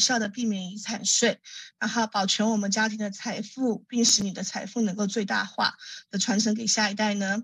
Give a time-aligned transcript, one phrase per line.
[0.00, 1.38] 有效的避免遗产税，
[1.78, 5.74] 然后保全我们家庭的财富，并使你的财富能够最大化
[6.10, 7.42] 的传承给下一代呢？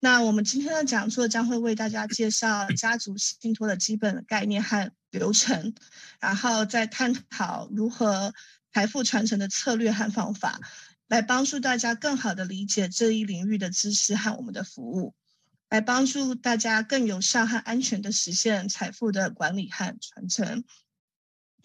[0.00, 5.74] 那我们今天的讲座将会为大家介绍家族信托的基本概念和流程，
[6.18, 8.34] 然后再探讨如何
[8.72, 10.58] 财富传承的策略和方法，
[11.06, 15.14] 来帮助大家更好的理解这一领域的知识和我们的服务。
[15.68, 20.64] 来帮助大家更有效和安全的实现财富的管理和传承。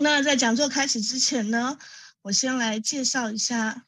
[0.02, 1.78] 那在讲座开始之前呢，
[2.24, 3.86] 我先来介绍一下，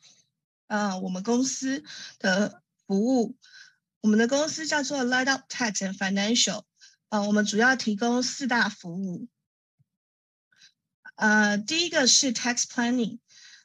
[0.67, 1.83] 呃，我们公司
[2.19, 3.35] 的服务。
[4.01, 6.63] 我们的公司叫做 Light Up Tax and Financial，
[7.09, 9.27] 呃，我们主要提供四大服务。
[11.15, 13.17] 呃，第一个是 Tax Planning。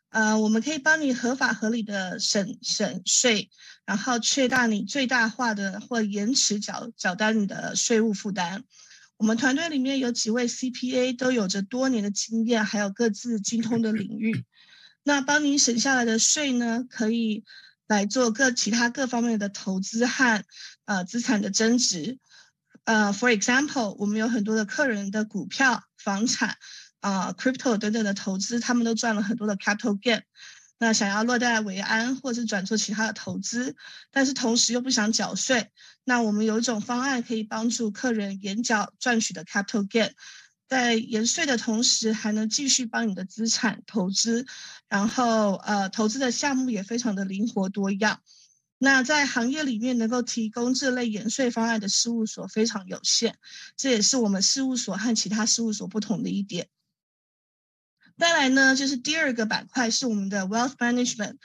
[0.09, 3.51] 呃，我们可以帮你合法合理的省省税，
[3.85, 8.65] 然后确大你最大化的或延迟缴缴单你的税务负担。
[9.19, 14.45] 我们团队里面有几位 CPA 都有着多年的经验，还有各自精通的领域。
[15.03, 17.45] 那帮你省下来的税呢，可以
[17.87, 20.43] 来做各其他各方面的投资和
[20.87, 22.19] 呃资产的增值。
[22.85, 26.57] 呃，For example，我们有很多的客人的股票、房产。
[27.01, 30.23] 啊，crypto 等等的投资，他们都赚了很多的 capital gain。
[30.79, 33.75] 那想要落袋为安，或者转做其他的投资，
[34.13, 35.71] 但是同时又不想缴税，
[36.05, 40.13] 那我们有一种方案可以帮助客人延缴赚取的 capital gain，
[40.69, 44.47] 在延税的同时，还能继续帮你的资产投资，
[44.89, 48.21] 然后呃，投资的项目也非常的灵活多样。
[48.81, 53.35] 那在行业里面能够提供这类延税方案的事务所非常有限，
[53.77, 56.69] 这也是我们事务所和其他事务所不同的一点。
[58.19, 61.37] 再来呢，就是第二个板块是我们的 wealth management，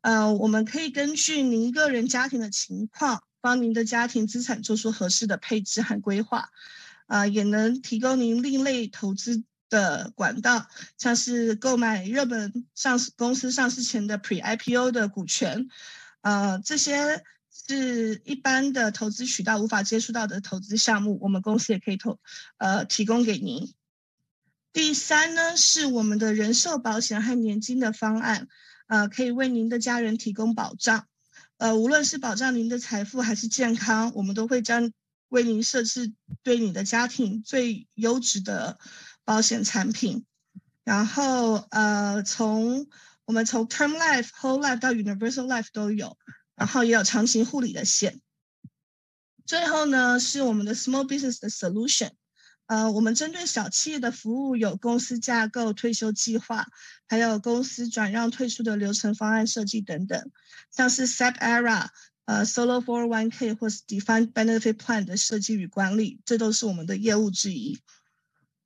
[0.00, 6.48] 呃，我们可以根据您个人家庭的情况，帮您的家庭资产做出合适的配置和规划，
[7.06, 15.68] 啊，也能提供您另类投资的管道，像是购买日本上市公司上市前的 pre IPO 的股权，
[16.22, 17.24] 呃，这些
[17.68, 22.18] 是一般的投资渠道无法接触到的投资项目，我们公司也可以投，
[22.56, 23.74] 呃，提供给您。
[24.76, 28.46] 第三呢，是我们的人寿保险和年金的方案，
[28.88, 31.06] 呃，可以为您的家人提供保障，
[31.56, 34.92] 呃，无论是保障您的财富还是健康，我们都会将
[35.28, 38.78] 为您设置对你的家庭最优质的
[39.24, 40.26] 保险产品。
[40.84, 42.86] 然后，呃，从
[43.24, 46.18] 我们从 Term Life、Whole Life 到 Universal Life 都有，
[46.54, 48.20] 然后也有长期护理的险。
[49.46, 52.10] 最后呢，是我们的 Small Business 的 Solution。
[52.66, 56.66] 呃，我们针对小企业的服务有公司架构、退休计划，
[57.06, 60.30] 还有公司转让退出的流程方案设计等等，
[60.72, 61.86] 像是 SEP ERA、
[62.24, 67.78] 呃 Solo 401k 或是 Defined Benefit Plan 的设计与管理，这都是我们的业务之一。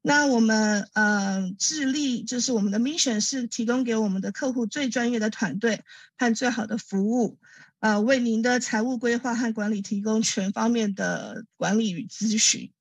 [0.00, 5.82] 那我们呃致力就是我们的 mission 是提供给我们的客户最专业的团队
[6.16, 7.38] 和最好的服务，
[7.80, 12.72] 呃，为您的财务规划和管理提供全方面的管理与咨询。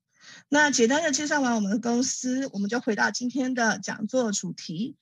[0.52, 4.96] 那简单的介绍完我们的公司，我们就回到今天的讲座主题。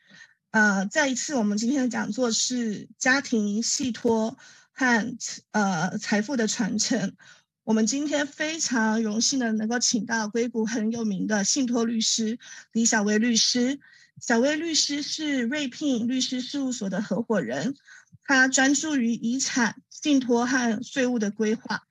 [0.50, 4.37] 呃，再一次，我们今天的讲座是家庭信托
[4.72, 5.16] 和
[5.53, 7.16] 呃财富的传承。
[7.64, 12.38] 我们今天非常荣幸的能够请到硅谷很有名的信托律师
[12.72, 13.81] 李小薇律师。
[14.20, 17.75] 小薇律师是瑞聘律师事务所的合伙人，
[18.22, 21.88] 他专注于遗产信托和税务的规划。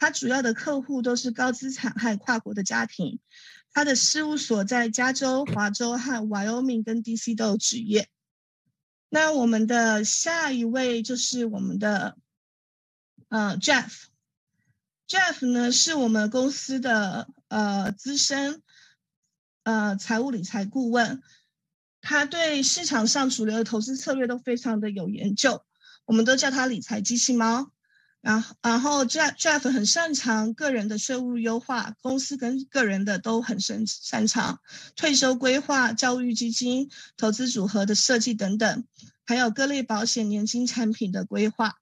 [0.00, 3.20] 他主要的客户都是高资产和跨国的家庭，
[3.74, 8.08] 他的事务所在加州、华州和 Wyoming 跟 DC 都有职业。
[9.10, 12.16] 那我们的下一位就是我们的，
[13.28, 18.62] 呃，Jeff，Jeff 呢是我们公司的呃资深，
[19.64, 21.20] 呃财务理财顾问，
[22.00, 25.62] 他对市场上主流的投资策略都非常的有研究，
[26.06, 27.70] 我们都叫他理财机器猫。
[28.20, 34.60] 然后，然后 Jeff Jeff 很擅长个人的税务优化，公司跟个人的都很擅擅长
[34.94, 38.84] 退休规划、教育基金、投资组合的设计等等，
[39.24, 41.76] 还有各类保险、年金产品的规划。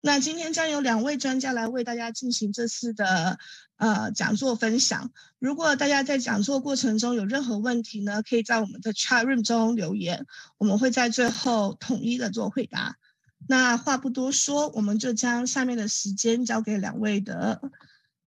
[0.00, 3.38] 那今天将有两位专家来为大家进行这次的
[3.76, 5.12] 呃讲座分享。
[5.38, 10.26] 如果大家在讲座过程中有任何问题呢，可以在我们的 Chat Room 中留言，
[10.58, 12.96] 我们会在最后统一的做回答。
[13.46, 17.60] 那话不多说，我们就将下面的时间交给两位的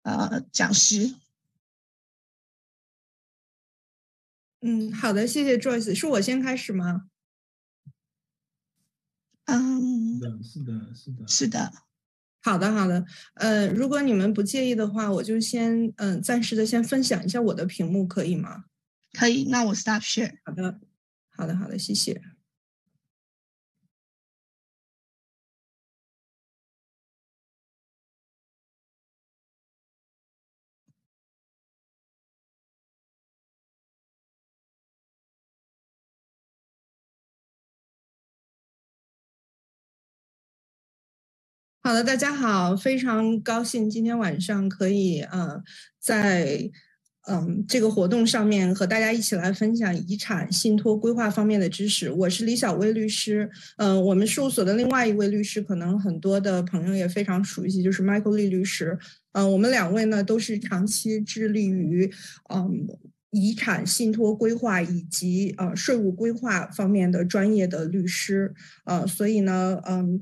[0.03, 1.15] 呃讲师。
[4.61, 7.09] 嗯，好的，谢谢 Joyce，是我先开始吗？
[9.45, 11.73] 嗯，是的，是的，是的，是的。
[12.41, 13.05] 好的，好的。
[13.35, 18.65] 呃，如果你们不介意的话，我就先嗯暂时的先分享一下我的屏幕，可以吗？
[19.13, 20.37] 可以，那我 stop share。
[20.43, 20.79] 好的。
[21.29, 22.36] 好的，好的，谢谢。
[41.87, 45.63] 好的，大家好，非常高兴今天晚上可以呃
[45.97, 46.69] 在
[47.29, 52.11] 嗯这个活动上面和大家一起来分享遗产信托规划方面的知识。
[52.11, 58.99] 我是李小薇律师，嗯，我们事务所的另外一位律师，可能很多的朋友也非常熟悉，就是 Michael Lee 律师。
[59.31, 62.11] 嗯，我们两位呢都是长期致力于
[62.53, 62.85] 嗯
[63.31, 70.21] 遗产信托规划以及呃税务规划方面的专业的律师，呃，所以呢，嗯。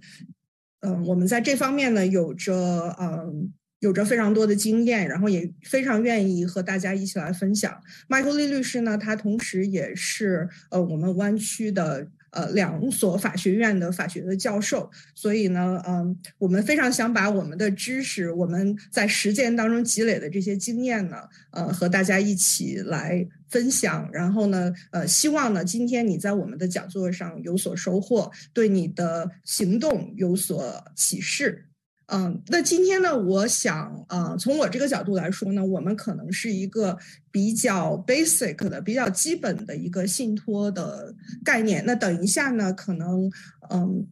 [0.86, 7.76] 嗯，我们在这方面呢，有着嗯，有着非常多的经验，然后也非常愿意和大家一起来分享。
[8.08, 12.08] Michael Lee 律师呢，他同时也是呃我们湾区的。
[12.36, 21.18] 呃，两所法学院的法学的教授，所以呢，嗯，我们非常想把我们的知识，我们在实践当中积累的这些经验呢，
[21.52, 24.10] 呃，和大家一起来分享。
[24.12, 31.66] 然后呢，呃，希望呢，今天你在我们的讲座上有所收获，对你的行动有所启示。
[32.08, 36.96] 嗯，那今天呢，我想，呃，从我这个角度来说呢，我们可能是一个
[37.32, 41.84] 比较 basic 的、比较基本的一个信托的概念。
[41.84, 43.32] 那等一下呢，可能，
[43.72, 44.08] 嗯，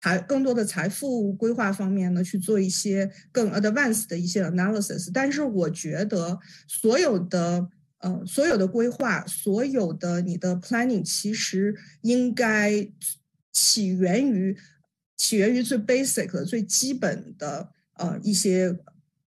[0.00, 5.08] 财更多的财富规划方面呢，去做一些更 advanced 的一些 analysis。
[5.14, 6.36] 但是我觉得，
[6.66, 7.68] 所有的，
[7.98, 12.88] 呃，所有的规划，所有的你的 planning，其实应该
[13.52, 14.56] 起源于。
[15.16, 18.78] 起源于最 basic 的、最基本的呃一些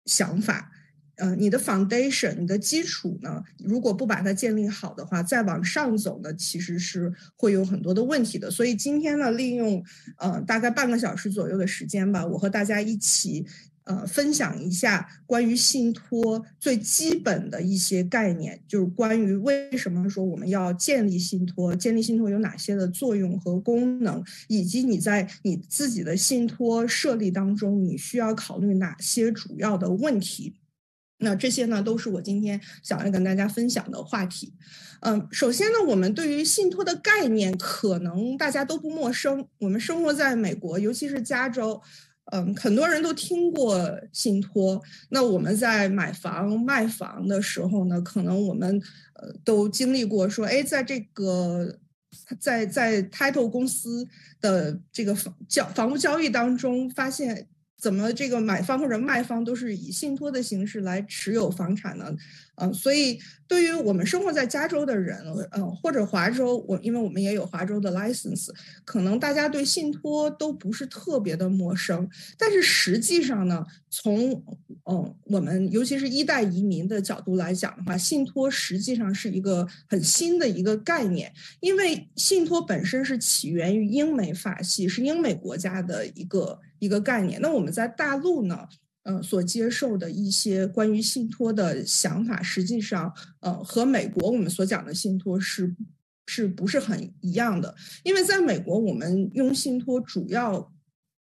[0.06, 0.72] 想法，
[1.16, 8.52] 呃，你的 foundation、你的基础呢，如果不把它建立好的话，再往上走呢，其实是会有很多的问题的。
[8.52, 9.84] 所以今天呢，利用
[10.18, 13.46] 呃大概半个小时左右的时间吧，我和大家一起。
[13.86, 30.56] 呃，分享一下关于信托最基本的一些概念，就是关于为什么说我们要建立信托，建立信托有哪些的作用和功能，以及你在你自己的信托设立当中，你需要考虑哪些主要的问题。
[31.22, 34.54] 那这些呢，都是我今天想要跟大家分享的话题。
[35.02, 39.46] 嗯，首先呢，我们对于信托的概念，可能大家都不陌生。
[39.58, 41.82] 我们生活在美国，尤其是加州。
[42.32, 44.82] 嗯，很多人都听过信托。
[45.10, 48.82] 那我们在买房卖房的时候呢，可能我们
[49.14, 51.80] 呃都经历过说，哎，在这个
[52.40, 54.08] 在在 title 公司
[54.40, 57.48] 的这个房交房屋交易当中，发现
[57.80, 62.14] 怎么这个买方或者卖方都是以信托的形式来持有房产呢？
[62.62, 63.18] 嗯，所以
[63.48, 65.18] 对于我们生活在加州的人，
[65.52, 68.50] 嗯，或者华州，我因为我们也有华州的 license，
[68.84, 72.06] 可能大家对信托都不是特别的陌生。
[72.38, 74.32] 但是实际上呢，从
[74.84, 81.32] 嗯我们尤其是一代移民的角度来讲的话，信托实际上是一个很新的一个概念，
[81.62, 87.40] 因为信托本身是起源于英美法系，是英美国家的一个一个概念。
[87.42, 88.68] 那我们在大陆呢？
[89.04, 95.74] 呃，所接受的一些关于信托的想法，实际上，呃，和美国我们所讲的信托是
[96.28, 97.74] 是不是很一样的？
[98.04, 100.72] 因为在美国，我们用信托主要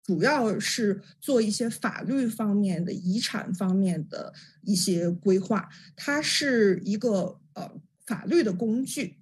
[0.04, 4.32] 主要是做一些法律方面的、遗产方面的
[4.62, 7.70] 一些规划，它是一个呃
[8.06, 9.18] 法律的工具。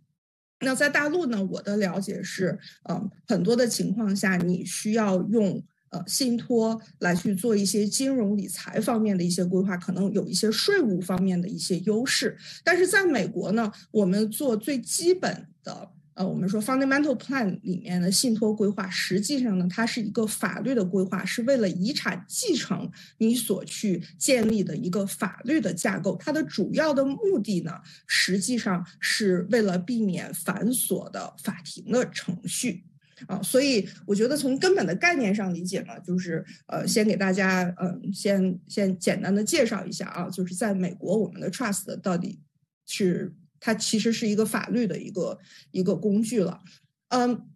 [0.59, 2.59] 那在大陆呢，我的了解是，
[2.89, 5.63] 嗯，很多的情况下，你需要用。
[5.91, 12.37] 呃，信托来去做一些金融理财方面的一些规划，可能有一些税务方面的一些优势。
[12.63, 26.15] 但是在美国呢，我们做最基本的，呃，我们说 fundamental plan 里面的信托规划，实际上呢，它是一个法律的规划，是为了遗产继承你所去建立的一个法律的架构。
[26.15, 27.73] 它的主要的目的呢，
[28.07, 32.85] 实际上是为了避免繁琐的法庭的程序。
[33.27, 42.39] 啊，所以我觉得从根本的概念上理解呢，就是呃，先给大家嗯，先先简单的介绍一下啊，就是在美国，我们的 trust 到底
[42.85, 45.39] 是它其实是一个法律的一个
[45.71, 46.61] 一个工具了，
[47.09, 47.47] 嗯，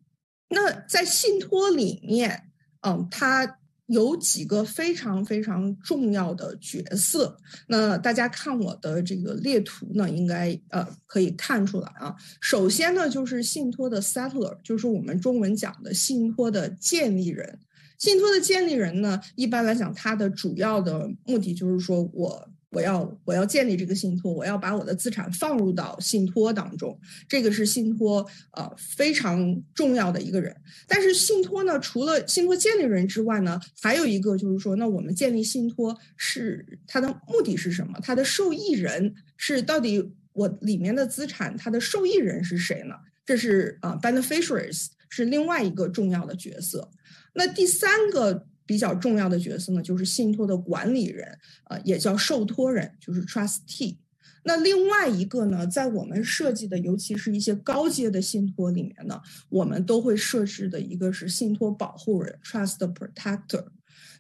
[0.49, 3.59] 那在信托里面，嗯，它。
[3.87, 7.37] 有几个非常非常重要的角色，
[7.67, 12.15] 那大家看我的这个列图呢，应该呃可以看出来啊。
[12.41, 17.59] 首先呢，就是信托的 settler，就是我们中文讲的信托的建立人。
[17.97, 22.49] 信托的建立人呢，一般来讲，他的主要的目的就是说我。
[22.75, 30.53] 我要我要建立这个信托，我要把我的资产放入到信托当中，这个是信托呃非常重要的一个人。
[30.85, 37.97] 但是信托呢，除了信托建立人之外呢，还有一个就是说，那我们建立信托是它的目的是什么？
[38.03, 42.95] 它的受益人是到底我里面的资产，它的受益人是谁呢？
[43.25, 46.91] 这是啊，beneficiaries 是另外一个重要的角色。
[47.33, 48.45] 那第三个。
[48.65, 51.37] 比较重要的角色呢，就是信托的管理人，
[51.69, 53.97] 呃，也叫受托人，就是 trustee。
[54.43, 59.19] 那另外一个呢，在我们设计的，尤其是一些高阶的信托里面呢，
[59.49, 63.65] 我们都会设置的一个是信托保护人 （trust protector）。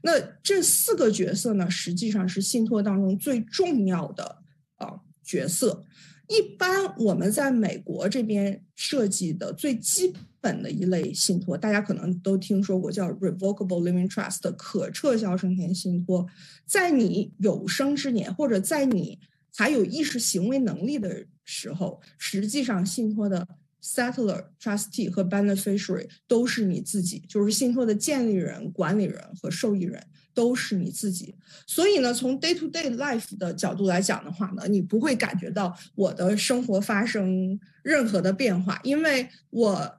[0.01, 4.37] 那这四个角色呢，实际上是信托当中最重要的
[4.77, 5.83] 啊角色。
[6.27, 16.25] 一般我们在美国这边设计的最基本的一类信托，大家可能都听说过，叫 Revocable Living Trust 可撤销生前信托。
[16.65, 19.19] 在你有生之年，或者在你
[19.55, 23.47] 还有意识行为能力的时候，实际上信托的
[23.83, 30.03] Settler、Trustee 和 Beneficiary 都是你自己，就是信托的建立人、管理人和受益人。
[30.35, 31.33] 都是你自己，
[31.65, 39.97] 所以呢，从 day to day life 的角度来讲的话呢，你不会感觉到我的生活发生任何的变化，因为我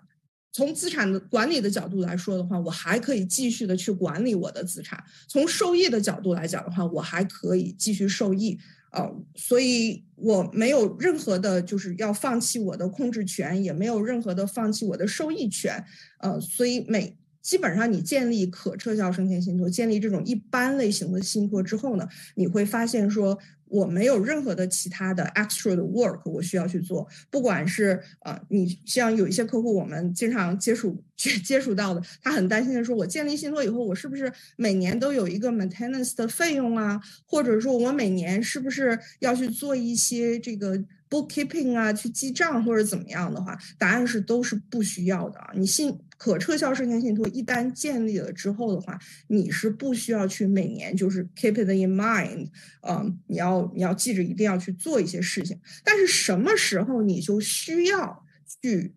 [0.52, 8.58] 从资产的管理的角度来说的话，我还可以继续的去管理我的资产；从受益的角度来讲的话，我还可以继续受益。
[8.92, 15.84] 呃，所以我没有任何的就是要放弃我的控制权，也没有任何的放弃我的受益权。
[16.20, 17.14] 呃，所以每
[17.46, 23.38] 基本上，你建立可撤销生前信托，建立这种一般类型的信托之后呢，你会发现说，
[23.68, 27.06] 我没有任何的其他的 extra 的 work 我需要去做。
[27.30, 37.00] 不管是呃，你像有一些客户，我们经常接触接接触到的，他很担心的说，我建立信托以后，我是不是每年都有一个 maintenance 的费用啊？
[37.24, 40.76] 或者说我每年是不是要去做一些这个
[41.08, 43.56] bookkeeping 啊，去记账或者怎么样的话？
[43.78, 45.96] 答案是都是不需要的啊，你信。
[46.16, 52.48] 可撤销生前信托一旦建立了之后的话，你是不需要去每年就是 keep it in mind，
[52.80, 55.60] 嗯，你要你要记着一定要去做一些事情。
[55.84, 58.24] 但是什么时候你就需要
[58.62, 58.94] 去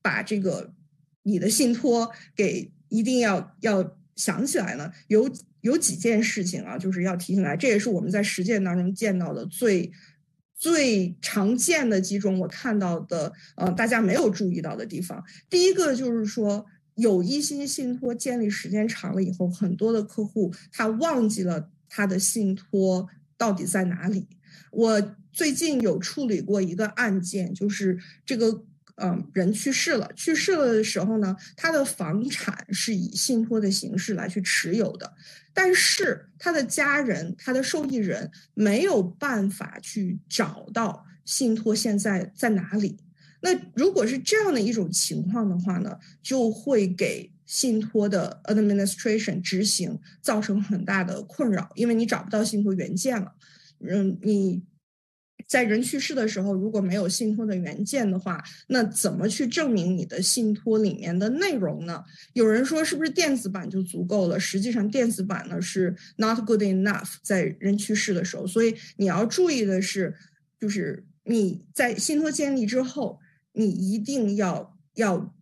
[0.00, 0.72] 把这个
[1.24, 4.92] 你的信托给一定要要想起来呢？
[5.08, 5.30] 有
[5.62, 9.90] 有几件事情啊，就是要提醒来，这也是我们在实践当中见到的最。
[10.60, 15.24] 最常见的几种我看到的，呃，大家没有注意到的地方。
[15.48, 24.28] 第一个就是说，有一些信托建立时间长了以后，很多的客户他忘记了他的信托到底在哪里。
[24.70, 28.62] 我最近有处理过一个案件，就是这个。
[28.96, 35.12] 嗯，人去世了，去世了的时候呢，他的房产是以信托的形式来去持有的，
[35.52, 42.98] 但是他的家人、他的受益人没有办法去找到信托现在在哪里。
[43.40, 53.32] 那如果是这样的一种情况的话呢，就会给信托的 administration 执行造成很大的困扰，因为你找不到信托原件了。
[53.80, 54.62] 嗯，你。
[55.50, 62.04] 在人去世的时候，如果没有信托的原件的话，那怎么去证明你的信托里面的内容呢？
[62.34, 64.38] 有人说是不是电子版就足够了？
[64.38, 67.16] 实际上，电子版呢是 not good enough。
[67.22, 70.14] 在人去世的时候，所以你要注意的是，
[70.60, 73.18] 就是你在信托建立之后，
[73.52, 75.34] 你一定要要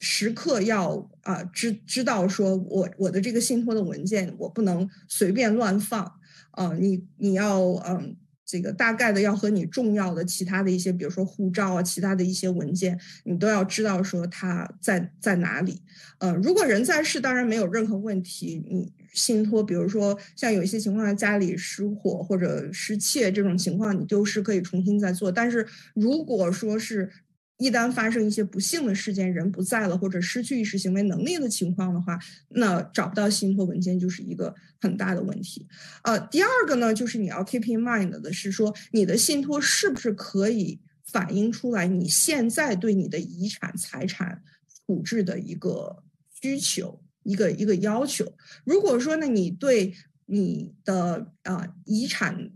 [0.00, 6.12] 时刻要啊知知道说，我我的这个信托的文件我不能随便乱放
[6.50, 8.18] 啊，你你要嗯。
[8.46, 15.82] 这个大概的要和你重要的其他的一些，比如说护照啊，其他的一些文件，你都要知道说他在在哪里。
[16.18, 18.64] 呃，如果人在世，当然没有任何问题。
[18.70, 25.32] 你信托，比如说像有一些情况下家里失火或者失窃这种情况，你丢失可以重新再做。
[25.32, 27.10] 但是如果说是
[27.58, 35.66] 一旦发生一些不幸的事件，人不在了或者失去意识行为能力的情况的话，那找不到信托文件就是一个很大的问题。
[36.02, 44.42] 呃，第二个呢，就是你要 keep in mind 的是说，你的信托是不是可以反映出来你现在对你的遗产财产
[44.86, 46.02] 处置的一个
[46.40, 48.30] 需求，一个一个要求。
[48.64, 49.94] 如果说呢，你对
[50.26, 52.50] 你的啊遗产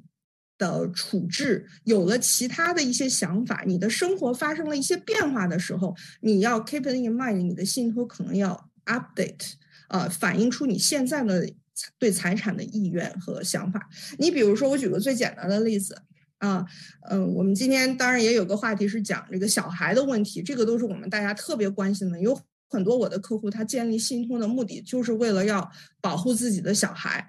[0.60, 9.54] 的处置有了其他的一些想法，你的生活发生了一些变化的时候，你要 keep it in mind，你的信托可能要 update，
[9.88, 11.50] 呃，反映出你现在的
[11.98, 13.88] 对财产的意愿和想法。
[14.18, 15.96] 你比如说，我举个最简单的例子
[16.36, 16.66] 啊，
[17.08, 22.20] 嗯，我们今天当然也有个话题是讲这个小孩的问题，这个都是我们大家特别关心的。
[22.20, 22.38] 有
[22.68, 25.68] 很多我的客户他建立信托的目的就是为了要
[26.02, 27.26] 保护自己的小孩。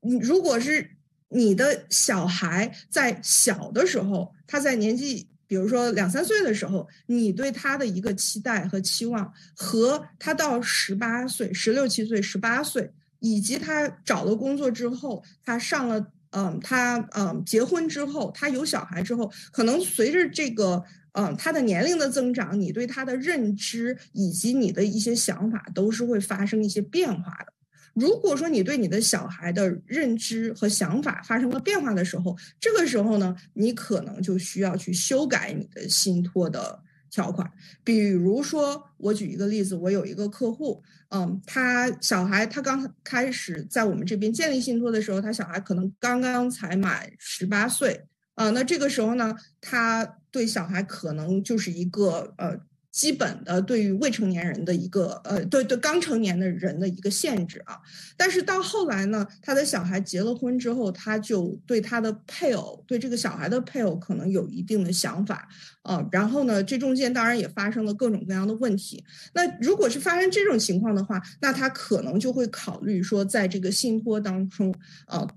[0.00, 0.95] 你如果是
[1.28, 27.52] 你的小孩在小的时候，他在年纪，比如说两三岁的时候，你对他的一个期待和期望，和他到十八岁、十六七岁、十八岁，以及他找了工作之后，他上了，嗯，他嗯结婚之后，他有小孩之后，可能随着这个，嗯，他的年龄的增长，你对他的认知以及你的一些想法，都是会发生一些变化的。
[27.96, 36.78] 如果说你对你的小孩的认知和想法发生了变化的时候，这个时候呢，你可能就需要去修改你的信托的
[37.10, 37.50] 条款。
[37.82, 52.60] 比如说，我举一个例子，我有一个客户，嗯，他小孩他刚开始在我们这边建立信托的时候，他小孩可能刚刚才满十八岁，啊，那这个时候呢，他对小孩可能就是一个呃。
[52.96, 57.78] 基本的对于未成年人的一个呃，对对刚成年的人的一个限制啊，
[58.16, 65.46] 但是到后来呢，他的小孩结了婚之后，他就对他的配偶，对这个小孩的配偶可能有一定的想法
[65.82, 69.04] 啊，然后呢，这中间当然也发生了各种各样的问题。
[69.34, 74.74] 那如果是发生这种情况的话，那他可能就会考虑说，在这个信托当中
[75.04, 75.28] 啊，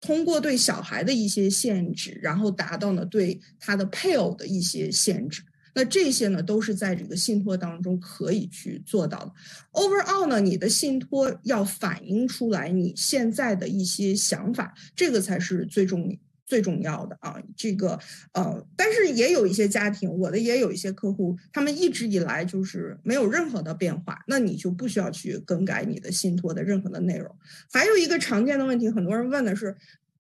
[0.00, 5.44] 通过对小孩的一些限制，然后达到呢对他的配偶的一些限制。
[5.76, 9.32] 那这些呢，都是在这个信托当中可以去做到的。
[9.72, 16.16] Overall 呢，你的信托要反映出来你现在的一些想法，这个才是最重
[16.46, 17.36] 最重要的啊。
[17.54, 17.98] 这个
[18.32, 27.36] 呃，但是也有一些家庭，我的也有一些客户，他们一直以来就是没有任何的变化，那你就不需要去更改你的信托的任何的内容。
[27.70, 29.76] 还有一个常见的问题，很多人问的是。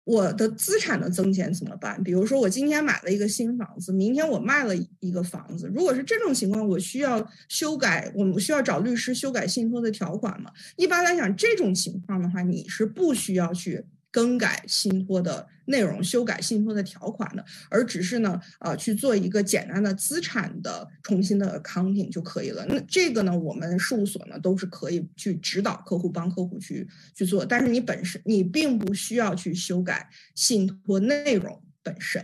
[0.05, 2.03] 我的资产的增减怎么办？
[2.03, 5.71] 比如说，我今天买了一个新房子，明天我卖了一个房子。
[5.73, 10.51] 如果是这种情况，我需要修改，我们需要找律师修改信托的条款吗？
[10.77, 13.85] 一般来讲，这种情况的话，你是不需要去。
[14.13, 22.67] 更改信托的内容，修改信托的条款的，而只是呢，呃，去做一个简单的资产的重新的 accounting 就可以了。
[22.69, 27.47] 那这个呢，我们事务所呢都是可以去指导客户，帮客户去去做。
[27.47, 32.23] 但是你本身你并不需要去修改信托内容本身。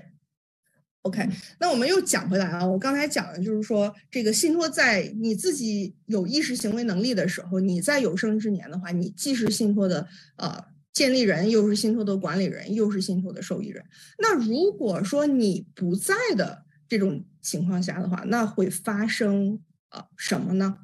[1.02, 1.26] OK，
[1.58, 10.62] 那我们又讲回来啊，我刚才讲的就是说，这个信托在你自己有意识行为能力的时候，你在有生之年的话，你既是信托的呃。
[10.98, 13.84] 建立人又是信托的管理人，又是信托的受益人。
[14.18, 20.76] 那如果说你不在的这种情况下的话，那会发生呃什么呢？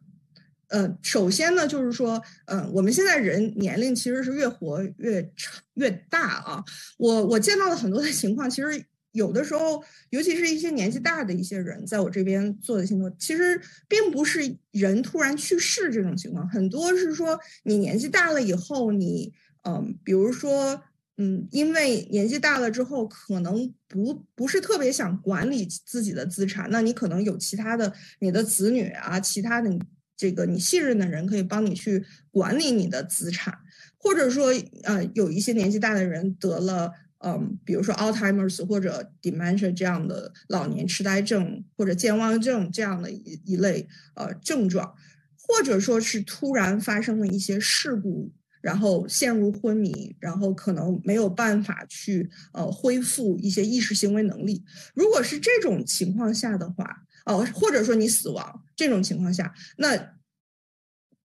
[0.68, 6.64] 呃，首先呢，就是说，呃，我们现在人年龄其实是越活越长越大啊。
[6.96, 19.32] 我我见到的很多的情况，其实有的时候，尤其是一些年纪大的一些人，在我这边做的信托，其实并不是人突然去世这种情况，很多是说你年纪大了以后你。
[19.64, 20.82] 嗯，比如说，
[21.16, 29.70] 嗯，因为年纪大了之后，可能不不是特别想管理自己的资产，那你可能有其他的你的子女啊，其他的
[30.16, 33.56] 这个你信任的人可以帮你去管理你的资产，
[33.96, 44.94] 或者说，呃，有一些年纪大的人得了，嗯，比如说 Alzheimer's 或者 dementia 这样的老年痴呆症或者健忘症这样的一一类呃症状，
[45.38, 48.32] 或者说是突然发生了一些事故。
[48.64, 54.64] 然后陷入昏迷，然后可能没有办法去呃恢复一些意识行为能力。
[54.94, 60.14] 如果是这种情况下的话，哦，或者说你死亡这种情况下，那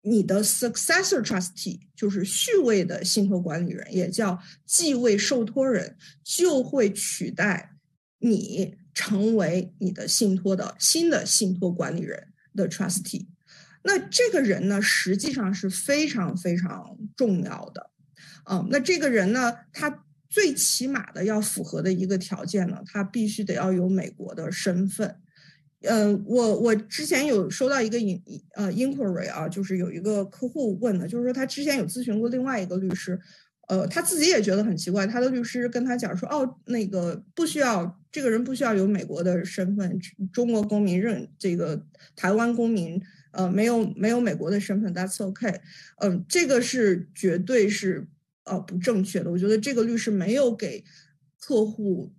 [0.03, 7.75] 你的 successor trustee 就是续位的信托管理人，也叫继位受托人，就会取代
[8.19, 13.27] 你成为你的信托的新的信托管理人的 trustee。
[13.87, 17.89] 那这个人呢，实际上是非常非常重要的，
[18.49, 25.15] 嗯，那这个人呢，他最起码的要符合的一个条件呢，他必须得要有美国的身份，
[25.83, 28.21] 嗯，我我之前有收到一个 in
[28.55, 33.17] 呃 inquiry 啊，就是有一个客户问的，就是说他之前有咨询过另外一个律师，
[33.69, 39.97] 呃，他自己也觉得很奇怪，他的律师跟他讲说，哦，那个不需要这个人不需要有美国的身份，
[40.33, 41.81] 中国公民认这个
[42.17, 43.01] 台湾公民。
[43.31, 45.61] 呃，没有没有美国的身份，That's OK。
[45.97, 48.07] 嗯，这个是绝对是
[48.43, 49.31] 呃不正确的。
[49.31, 50.83] 我觉得这个律师没有给
[51.39, 52.13] 客户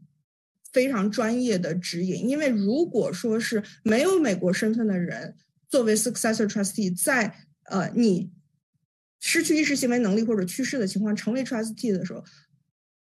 [0.73, 5.35] 非常专业的指引，因为如果说是没有美国身份的人
[5.69, 8.31] 作为 successor trustee，在呃你
[9.21, 12.25] 失去意识行为能力或者去世的情况成为 trustee 的时候。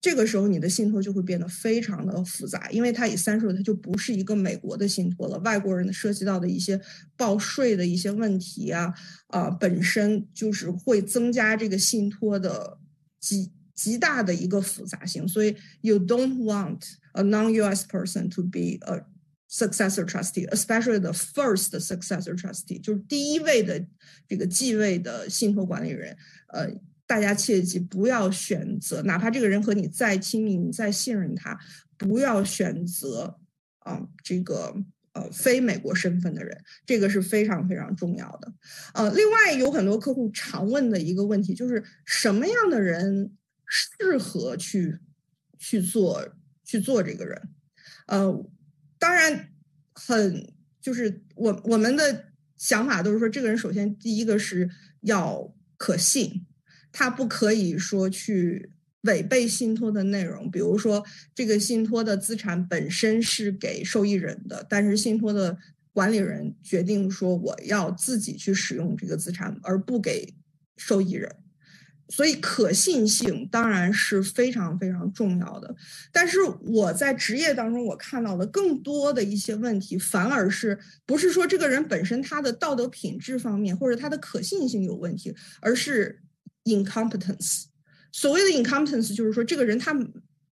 [0.01, 5.37] 这个时候，你的信托就会变得非常的复杂，因为它以三数，它就不是一个美国的信托了。
[5.41, 6.81] 外国人涉及到的一些
[7.17, 8.95] 报税的一些问题啊，
[9.27, 12.79] 啊，本身就是会增加这个信托的
[13.19, 16.81] 极极大的一个复杂性，所以 you don't want
[17.15, 19.05] a non-US person to be a
[19.51, 23.85] successor trustee，especially the first successor trustee，就是第一位的
[24.29, 26.17] 这个继位的信托管理人。
[26.49, 26.71] 呃，
[27.09, 31.59] 大家切记不要选择，哪怕这个人和你再亲密，你再信任他，
[31.97, 33.41] 不要选择
[33.81, 34.77] 啊这个。
[35.13, 38.53] 呃，非美国身份的人，这个是非常非常重要的。
[38.93, 43.33] 呃，另外有很多客户常问的一个问题就是，什么样的人
[43.67, 44.97] 适合去
[45.59, 46.29] 去做
[46.63, 47.49] 去做这个人？
[48.07, 48.51] 呃，
[48.97, 49.49] 当然
[49.93, 56.47] 很就是我我们的想法都是说，这个人首先第一个是要可信，
[56.99, 58.73] 他不可以说去。
[59.03, 65.57] 违背信托的内容，比如说这个信托的资产本身是给受益人的，但是信托的
[65.93, 70.35] 管理人决定说我要自己去使用这个资产，而不给
[70.77, 71.33] 受益人，
[72.09, 75.75] 所以可信性当然是非常非常重要的。
[76.13, 86.21] 但是我在职业当中，我看到的更多的一些问题，反而是不是说这个人本身他的道德品质方面或者他的可信性有问题，而是
[86.65, 87.65] incompetence。
[88.13, 89.95] 所谓的 incompetence 就是说，这个人他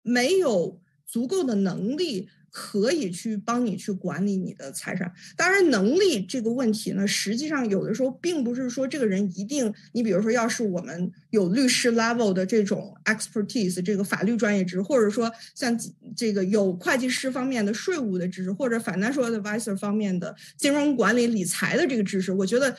[0.01, 5.11] 没有足够的能力可以去帮你去管理你的财产。
[5.37, 9.73] 当然，能力这个问题呢，实际上有的时候并不是说这个人一定。
[9.93, 15.77] 你比如说，要是我们有律师 level 的这种 expertise，这个法律专业知识，或者说像
[16.15, 22.75] 这个有会计师方面的税务的知识，或者 financial advisor 方面的金融管理理财的这个知识，我觉得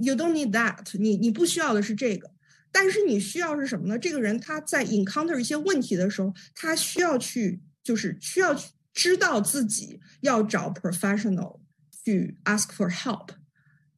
[0.00, 0.78] you don't need that。
[0.98, 2.30] 你你不需要的是这个。
[2.72, 3.98] 但是你需要是什么呢？
[3.98, 11.60] 这个人他在 encounter 一些问题的时候，他需要去，就是需要去知道自己要找 professional
[12.04, 13.28] 去 ask for help，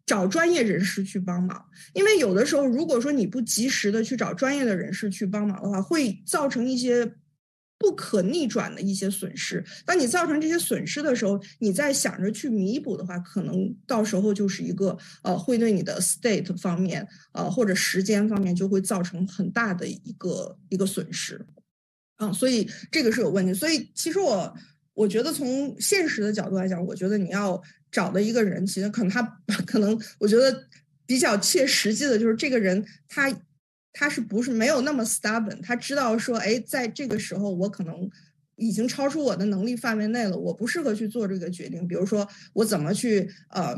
[0.06, 1.64] 找专业人士去帮忙。
[1.92, 7.14] 因为有的时候，如果说你不及时的去找专业的人士去帮忙的话，会造成一些。
[7.78, 21.40] 不可逆转的一些损失，当你造成这些损失的时候，你再想着去弥补的话，可能到时候就是一个呃，会对你的 state 方面呃或者时间方面就会造成很大的一个一个损失，
[22.18, 23.54] 嗯，所以这个是有问题。
[23.54, 24.52] 所以其实我
[24.94, 27.62] 我觉得从现实的角度来讲，我觉得你要
[27.92, 29.22] 找的一个人，其实可能他
[29.64, 30.66] 可能我觉得
[31.06, 33.32] 比较切实际的就是这个人他。
[33.98, 35.60] 他是不是没有那么 stubborn？
[35.60, 38.08] 他知道说，哎，在这个时候我可能
[38.54, 41.84] 已经超出我的能力范围内了，我不适合去做这个决定。
[41.88, 43.74] 比如说，我怎么去呃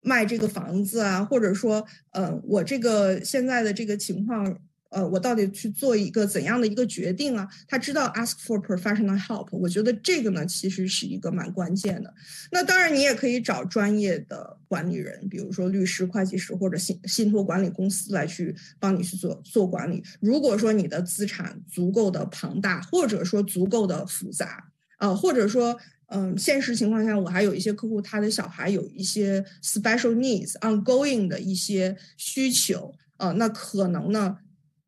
[0.00, 4.58] 卖这个房子啊，或者说，呃，我这个现在的这个情况。
[4.94, 7.48] 呃，我到底去做一个怎样的一个决定啊？
[7.66, 12.14] 他知道 ask for professional help，我觉得这个呢，其实是一个蛮关键的。
[12.52, 20.00] 那当然，你也可以找专业的管理人，比如说律师、会计师或者信信托管理公司来去帮你去做做管理。
[20.20, 24.64] 如果说你的资产足够的庞大，或者说足够的复杂，
[25.00, 25.76] 呃，或者说，
[26.06, 34.38] 嗯，现实情况下，我还有一些客户，他的小孩有一些 special needs，ongoing 的一些需求，呃，那可能呢。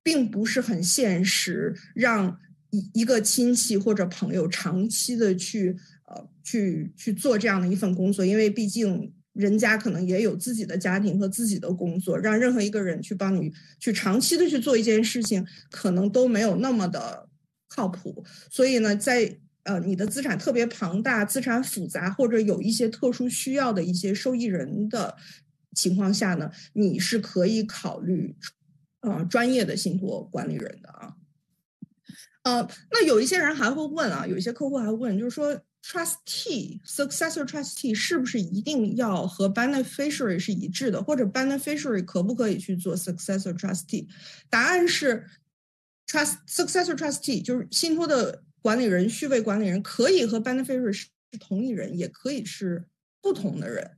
[0.07, 2.39] 并不是很现实，让
[2.71, 17.29] 一一个亲戚或者朋友长期的去呃去去做这样的一份工作，因为毕竟人家可能也有自己的家庭和自己的工作，让任何一个人去帮你去长期的去做一件事情，可能都没有那么的
[17.67, 18.25] 靠谱。
[18.49, 25.17] 所以呢，在呃你的资产特别庞大、资产复杂或者有一些特殊需要的一些受益人的
[25.75, 28.37] 情况下呢，你是可以考虑。
[29.11, 31.15] 啊，专业的信托管理人的啊，
[32.43, 44.09] 呃，那有一些人还会问啊，有一些客户还会问，就是说，trustee successor trustee 是不是一定要和 beneficiary 是一致的，或者 beneficiary 可不可以去做 successor trustee？
[44.51, 45.25] 答案是
[46.09, 52.85] ，trust successor trustee 就是信托的管理人、续位管理人，可以和 beneficiary 是同一人，也可以是
[53.21, 53.93] 不同的人，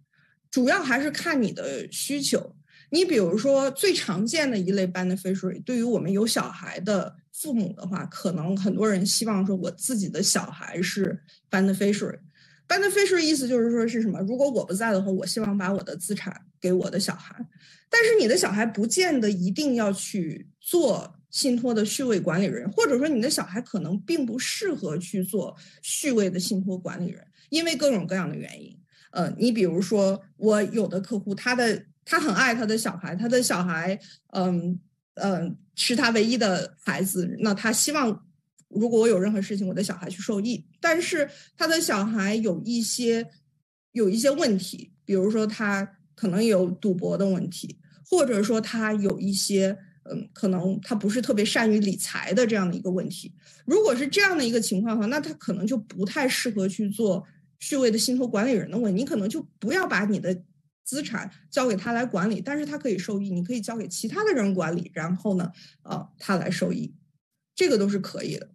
[0.50, 2.54] 主要还是看你的需求。
[2.90, 12.18] 你比如说，最常见的一类 beneficiary，对于我们有小孩的父母的话，可能很多人希望说，我自己的小孩是 beneficiary。
[12.66, 14.18] beneficiary 意思就是说是什么？
[14.20, 17.36] 如果我不在的话，我希望把我的资产给我的小孩。
[17.90, 28.74] 但是你的小孩不见得一定要去做信托的续位管理人，或者说你的小孩可能并不适合去做续位的信托管理人，因为各种各样的原因。
[29.10, 31.84] 呃，你比如说，我有的客户他的。
[32.08, 34.80] 他很爱他的小孩，他的小孩，嗯
[35.14, 37.36] 嗯，是他唯一的孩子。
[37.40, 38.24] 那他希望，
[38.68, 40.64] 如果我有任何事情，我的小孩去受益。
[40.80, 43.28] 但是他的小孩有一些
[43.92, 53.30] 有一些问题，比如说他可能有赌博的问题，或者说他有一些嗯，可能他不是特别善于理财的这样的一个问题。
[53.66, 57.22] 如果是这样的一个情况的话，那他可能就不太适合去做
[57.58, 59.02] 序位的信托管理人的问题。
[59.02, 60.34] 你可能就不要把你的
[60.88, 66.94] 资产交给他来管理，但是他可以受益，你可以交给其他的人管理，然后呢，啊，他来受益，
[67.54, 68.48] 这个都是可以的。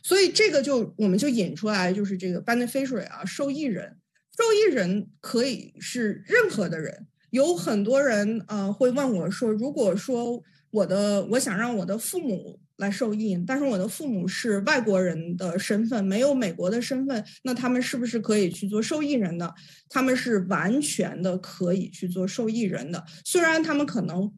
[0.00, 3.98] 所以这个就我们就引出来，就是这个 beneficiary 啊，受益人，
[4.36, 7.08] 受益人可以是任何的人。
[7.30, 19.52] 有很多人呃会问我说，如果说我的我想让我的父母来受益，但是我的父母是外国人的身份，没有美国的身份，那他们是不是可以去做受益人呢？
[19.88, 24.32] 他们是完全的可以去做受益人的，虽然他们可能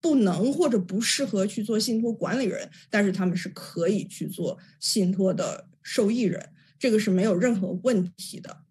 [0.00, 8.64] 不能或者不适合去做信托管理人，但是他们是可以去做信托的受益人，这个是没有任何问题的。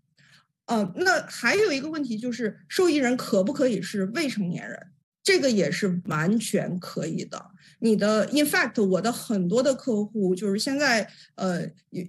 [0.66, 4.78] 呃，那还有一个问题就是，受益人可不可以是未成年人？
[5.24, 7.52] 这个也是完全可以的。
[7.80, 11.62] 你的，in fact，我的很多的客户就是现在，呃，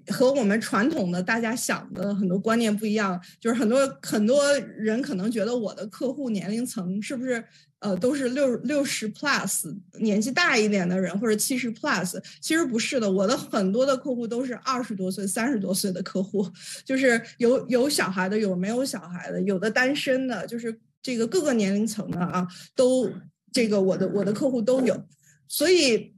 [0.09, 4.42] 和我们传统的大家想的很多观念不一样，就是很多很多
[4.76, 7.44] 人可能觉得我的客户年龄层是不是？
[7.81, 13.09] 呃，都是六六十 plus 年纪大一点的人，或者七十 plus，其实不是的。
[13.09, 16.44] 我的很多的客户都是二十多岁、三十多岁的客户，
[16.85, 23.09] 就是有有小孩的，有没有小孩的，有的单身的，就是这个各个年龄层的啊，都
[23.52, 25.00] 这个我的我的客户都有。
[25.48, 26.14] 所以，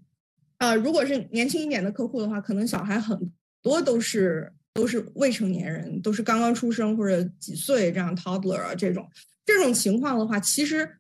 [0.59, 9.09] 啊，如果是年轻一点的客户的话，可能小孩很多都是都是未成年人，都是刚刚出生或者几岁这样 toddler 啊这种
[9.47, 10.97] 这种情况的话，其实。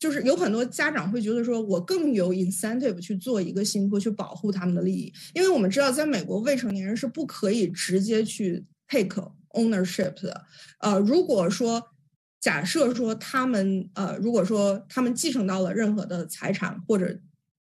[0.00, 9.20] 就是有很多家长会觉得说，我更有 incentive 去做一个信托去保护他们的利益，因为我们知道，在美国未成年人是不可以直接去 take
[9.54, 10.44] ownership 的。
[10.78, 11.82] 呃，如果说
[12.40, 17.18] 假设说他们呃，如果说他们继承到了任何的财产或者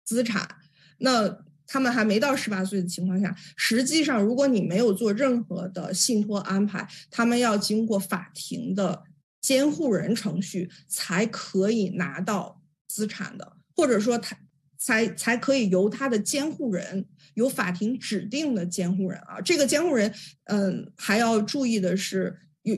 [0.10, 0.50] 资产，
[0.98, 9.04] 那他们还没到十八岁的情况下，实际上如果你没有做任何的信托安排，他们要经过法庭的。
[9.41, 14.38] 监护人程序才可以拿到资产的，或者说他
[14.78, 19.39] 才才可以由他的监护人，由法庭指定的监护人啊。
[19.39, 22.78] 这个监护人，嗯，还要注意的是，有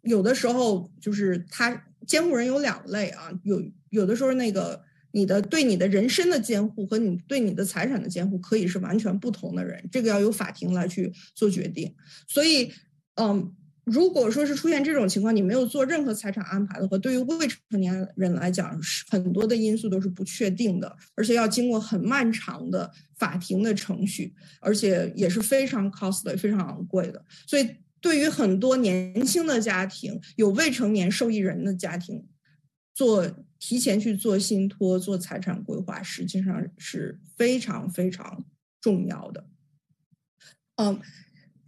[0.00, 11.94] 有的时候就是他监护人有两类啊，有有的时候那个你的对你的人身的监护和你对你的财产的监护可以是完全不同的人，这个要由法庭来去做决定。
[12.26, 12.72] 所以，
[13.14, 13.54] 嗯。
[13.84, 27.24] 如果说是出现这种情况，你没有做任何财产安排的话，对于未成年人来讲，是很多的因素都是不确定的，而且要经过很漫长的法庭的程序，而且也是非常 costly、非常昂贵的。
[27.44, 27.68] 所以，
[28.00, 32.24] 对于很多年轻的家庭，有未成年受益人的家庭，
[32.94, 33.28] 做
[33.64, 38.44] 提前去做信托、做财产规划，实际上是非常非常
[38.80, 39.46] 重要的。
[40.74, 41.00] 嗯。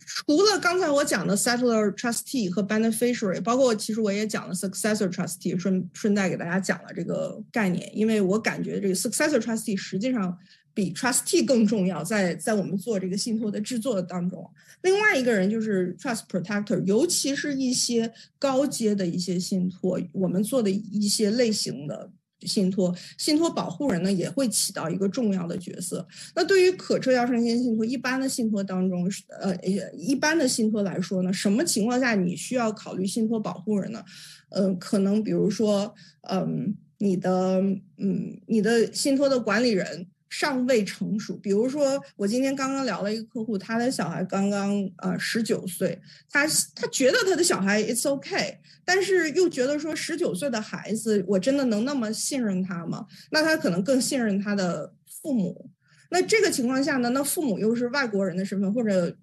[0.06, 10.36] 除了刚才我讲的 settler trustee 和 beneficiary，包括其实我也讲了 successor trustee，顺顺带给大家讲了这个概念，因为我感觉这个 successor trustee 实际上
[10.74, 14.50] 比 trustee 更重要，在在我们做这个信托的制作当中。
[14.84, 22.12] 另外一个人就是 trust protector，尤其是一些高阶的一些信托，我们做的一些类型的。
[22.46, 26.06] 信托信托保护人呢也会起到一个重要的角色。
[26.34, 29.56] 那对于可撤销生鲜信托，一般的信托当中，呃，
[29.94, 34.04] 一般的信托来说呢，什么情况下你需要考虑信托保护人呢？
[34.50, 35.94] 嗯，可能比如说，
[36.28, 37.62] 嗯，你的，
[37.96, 40.06] 嗯，你的信托的管理人。
[40.36, 45.96] 尚未成熟，比如说我今天刚刚聊了一个客户，他的小孩刚刚呃十九岁，
[46.28, 46.44] 他
[46.74, 53.06] 他觉得他的小孩 it's okay，但是又觉得说十九岁的孩子，我真的能那么信任他吗？
[53.30, 55.70] 那他可能更信任他的父母。
[56.10, 59.16] 那这个情况下呢，那父母又是外国人的身份，或者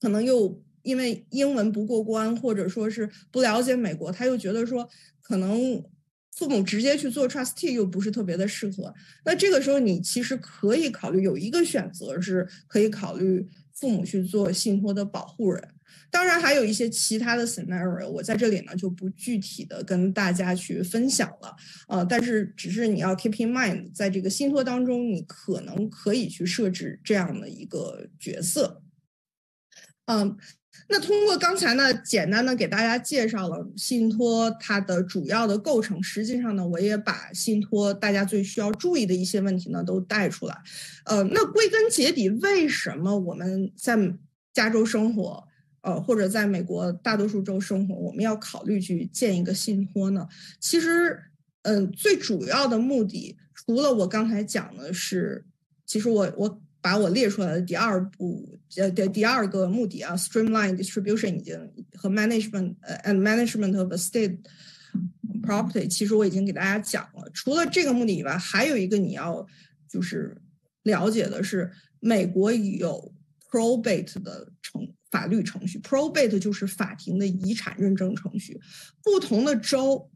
[0.00, 4.88] 可能又因为英文不过关，或者说是不了解美国，他又觉得说
[5.20, 5.82] 可能。
[6.34, 15.68] 父母直接去做 trustee 又不是特别的适合，那这个时候你其实可以考虑有一个选择是可以考虑父母去做信托的保护人，
[16.10, 21.54] 当然还有一些其他的 scenario，我在这里呢就不具体的跟大家去分享了，
[21.88, 28.82] 呃，但是只是你要 keep in mind，在这个信托当中，你可能可以去设置这样的一个角色，
[30.06, 30.36] 嗯。
[30.92, 36.02] 那通过刚才呢，简单的给大家介绍了信托它的主要的构成。
[36.02, 40.56] 实际上呢，我也把信托大家最需要注意的一些问题呢都带出来。
[41.04, 43.96] 呃，那归根结底，为什么我们在
[44.52, 45.44] 加州生活，
[45.82, 50.26] 呃，或者在美国大多数州生活，我们要考虑去建一个信托呢？
[50.58, 51.16] 其实
[51.62, 55.44] 嗯，最主要的目的，除了我刚才讲的是，
[55.86, 61.58] 其实我我把我列出来的第二步，呃，的第二个目的啊，streamline distribution 已经
[61.94, 64.38] 和 management 呃 and management of estate
[65.42, 67.28] property，其实我已经给大家讲了。
[67.34, 69.46] 除了这个目的以外，还有一个你要
[69.88, 70.36] 就是
[70.84, 73.12] 了解的是，美国有
[73.50, 78.60] probate 的程法律程序，probate 就是法庭的遗产认证程序，
[79.02, 80.10] 不同的州。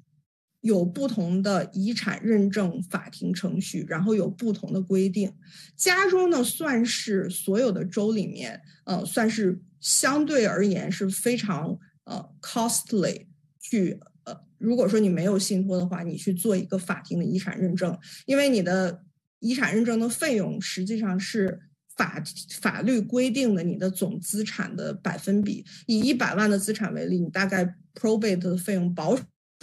[0.65, 5.31] 有不同的遗产认证法庭程序，然后有不同的规定。
[5.77, 13.27] 加州呢，算是所有的州里面，呃，算是相对而言是非常呃 costly
[13.61, 19.03] 去呃，如果说你没有信托的话，你去做一个法庭的遗产认证，因为你的
[19.41, 21.61] 遗产认证的费用实际上是
[21.95, 22.25] 法
[22.63, 25.63] 法律规定的你的总资产的百分比。
[25.87, 29.15] 以一百万的资产为例，你大概 probate 的费用保。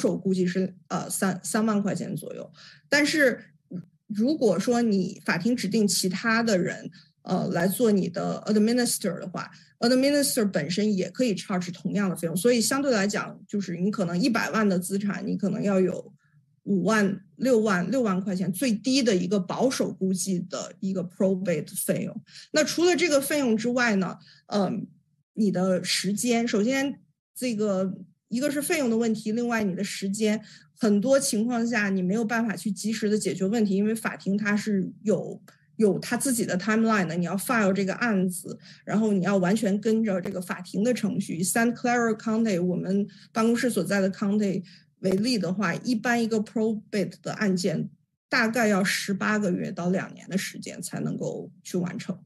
[0.01, 2.51] 手估计是呃三三万块钱左右，
[2.89, 3.39] 但是
[4.07, 6.89] 如果说你法庭指定其他的人
[7.21, 16.11] 呃来做你的 administer 的话，administer 本身也可以 charge 同样的费用，所以相对来讲，就是你可能一百万的资产，你可能要有
[16.63, 22.21] 五万六万六万块钱最低的一个保守估计的一个 probate 费用。
[22.51, 24.87] 那除了这个费用之外呢，嗯，
[25.33, 26.99] 你的时间，首先
[27.35, 27.93] 这个。
[28.31, 30.41] 一个是费用的问题，另外你的时间，
[30.79, 35.39] 很多情况下你没有办法去及时的解决问题，因为法庭它是有
[35.75, 41.43] 有它自己的 timeline 的，你要 file 这个案子，然后你要完全跟着这个法庭的程序。
[41.43, 44.63] San Clara County 我们办公室所在的 county
[44.99, 47.89] 为例的话，一般一个 probate 的案件
[48.29, 52.17] 大概要十八个月到两年的时间才能够去完成。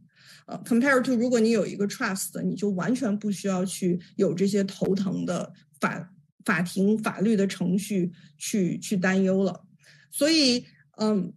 [0.46, 5.52] 呃，compare to 如果你有一个 trust，你就完全不需要去有这些头疼的。
[5.80, 9.66] 法法庭法律的程序去去担忧了，
[10.12, 10.66] 所以
[10.98, 11.34] 嗯，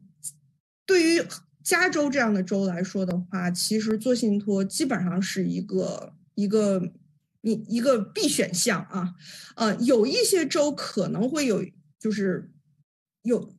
[0.85, 1.23] 对于
[1.65, 6.93] 加州这样的州来说的话，其实做信托基本上是一个一个
[7.41, 9.15] 一一个必选项啊。
[9.57, 11.65] 呃，有一些州可能会有，
[11.99, 12.51] 就是
[13.23, 13.53] 有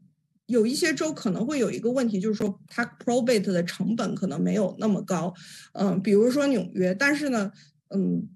[0.46, 5.34] 有一些州可能会有一个问题，就是说它 probate 的成本可能没有那么高，
[5.74, 7.52] 嗯，比如说纽约，但是呢，
[7.90, 8.30] 嗯。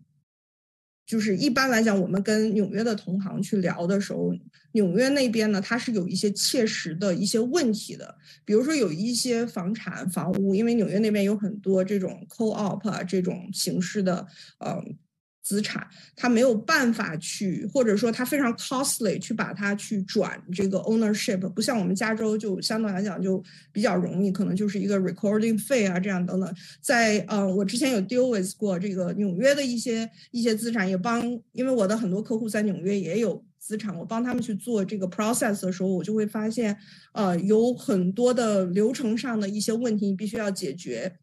[1.14, 4.34] 就是一般来讲，我们跟纽约的同行去聊的时候，
[4.72, 8.16] 纽约那边呢，它是有一些切实的一些问题的。
[8.44, 14.26] 比如说，有一些房产房屋，因为纽约那边有很多这种 co-op 这种形式的，
[14.58, 14.98] 嗯。
[15.44, 26.56] 资产，他没有办法去，或者说他非常 costly 去把它去转这个 ownership，不像我们加州就相对来讲就比较容易，可能就是一个 recording 费啊这样等等。
[26.80, 36.78] 在呃，我之前有 deal with 过这个纽约的一些一些资产，也帮，因为我的很多客户在纽约也有资产，我帮他们去做这个 process 的时候，我就会发现，
[37.12, 41.14] 呃，有很多的流程上的一些问题你必须要解决，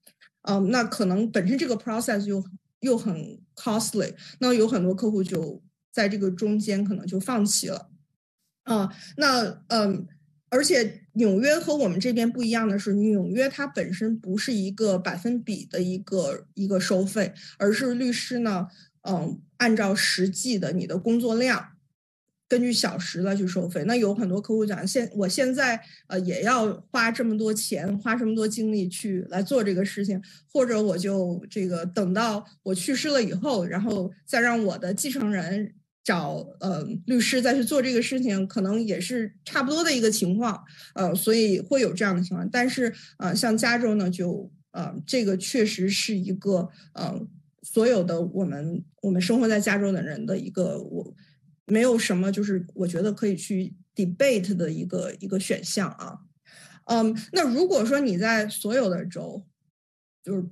[0.42, 2.44] 嗯，那可能本身这个 process 就。
[2.80, 5.62] 又很 costly，那有很多客户就
[5.92, 7.90] 在这个中间可能就放弃了，
[8.64, 10.06] 啊，那嗯，
[10.48, 18.68] 而且纽约和我们这边不一样的是，纽约它本身不是一个百分比的一个一个收费，而是律师呢，
[19.02, 21.72] 嗯，按照实际的你的工作量。
[22.50, 30.20] 根据小时来去收费，那有很多客户讲，现我现在呃也要花这么多钱，花这么多精力去来做这个事情，
[30.52, 40.60] 或者我就这个等到我去世了以后，然后再让我的继承人找呃律师再去做这个事情，可能也是差不多的一个情况，
[40.96, 42.48] 呃，所以会有这样的情况。
[42.50, 47.14] 但是呃，像加州呢，就呃这个确实是一个呃
[47.62, 51.14] 所有的我们我们生活在加州的人的一个我。
[51.70, 56.18] 没有什么，就是我觉得可以去 debate 的一个一个选项啊，
[56.84, 59.44] 嗯，那如果说你在所有的州，
[60.22, 60.44] 就是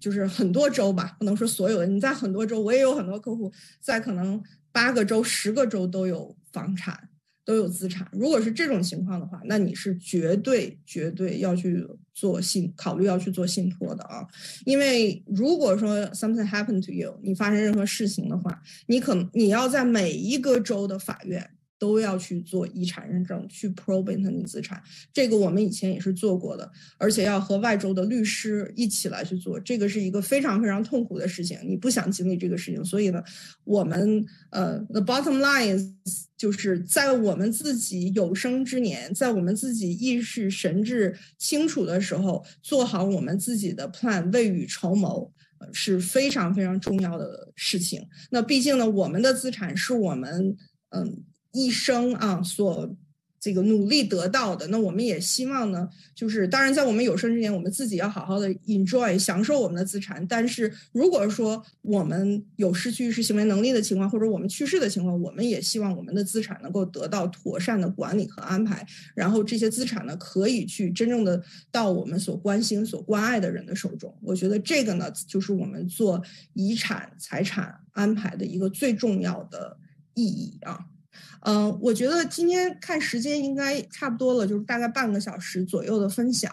[0.00, 7.08] 就是很多州吧，不能说所有的，你在很多州，我也有很多客户在可能八个州、十个州都有房产。
[7.44, 14.26] 都有资产，如果是这种情况的话，那你是绝对绝对要去做信，考虑要去做信托的啊。
[14.64, 21.50] 因为如果说 something happened to you，你发生任何事情的话，你可能你要在每一个州的法院。
[21.84, 24.82] 都要去做遗产认证，去 probate 你资产，
[25.12, 33.22] 这个我们以前也是做过的，而且要和外州的律师一起来去做，这个是一个非常非常痛苦的事情，你不想经历这个事情，所以呢，
[33.64, 35.92] 我们呃，the bottom line
[36.38, 45.30] 就是在我们自己有生之年，在我们自己意识神智清楚的时候，做好我们自己的 plan，未雨绸缪，
[45.70, 48.02] 是非常非常重要的事情。
[48.30, 50.56] 那毕竟呢，我们的资产是我们
[50.88, 51.22] 嗯。
[51.54, 52.94] 一生啊，所
[53.40, 60.26] 这个努力得到的，那我们也希望呢，就是当然在我们有生之年，我们自己要好好的 enjoy 享受我们的资产。
[60.26, 74.16] 但是如果说我们有失去意识行为能力的情况，或者我们去世的情况，我们也希望我们的资产能够得到妥善的管理和安排，然后这些资产呢，可以去真正的到我们所关心、所关爱的人的手中。
[74.22, 76.22] 我觉得这个呢，就是我们做
[76.54, 79.76] 遗产财产安排的一个最重要的
[80.14, 80.78] 意义啊。
[81.44, 86.50] 嗯，我觉得今天看时间应该差不多了，就是大概半个小时左右的分享。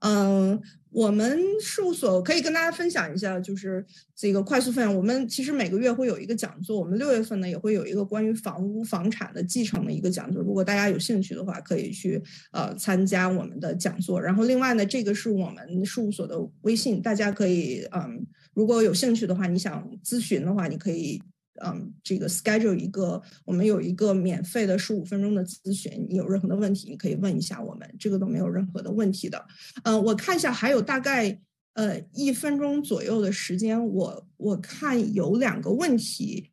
[0.00, 0.60] 嗯，
[0.90, 3.84] 我们事务所可以跟大家分享一下，就是
[4.14, 4.94] 这个快速分享。
[4.94, 10.42] 我们其实每个月会有一个讲座，我们六月份呢也会有一个关于房屋房产的继承的一个讲座。
[10.42, 12.22] 如果大家有兴趣的话，可以去
[12.52, 14.20] 呃参加我们的讲座。
[14.20, 21.22] 然后另外呢，这个是我们事务所的微信，大家可以嗯，如果有兴趣的话，你想咨询的话，你可以。
[21.64, 29.46] 嗯，这个 schedule 一个，我们有一个免费的十五分钟的咨询，你有任何的问题，你可以问一下我们，这个都没有任何的问题的。
[29.84, 31.40] 嗯，我看一下，还有大概
[31.74, 36.50] 呃一分钟左右的时间，我我看有两个问题，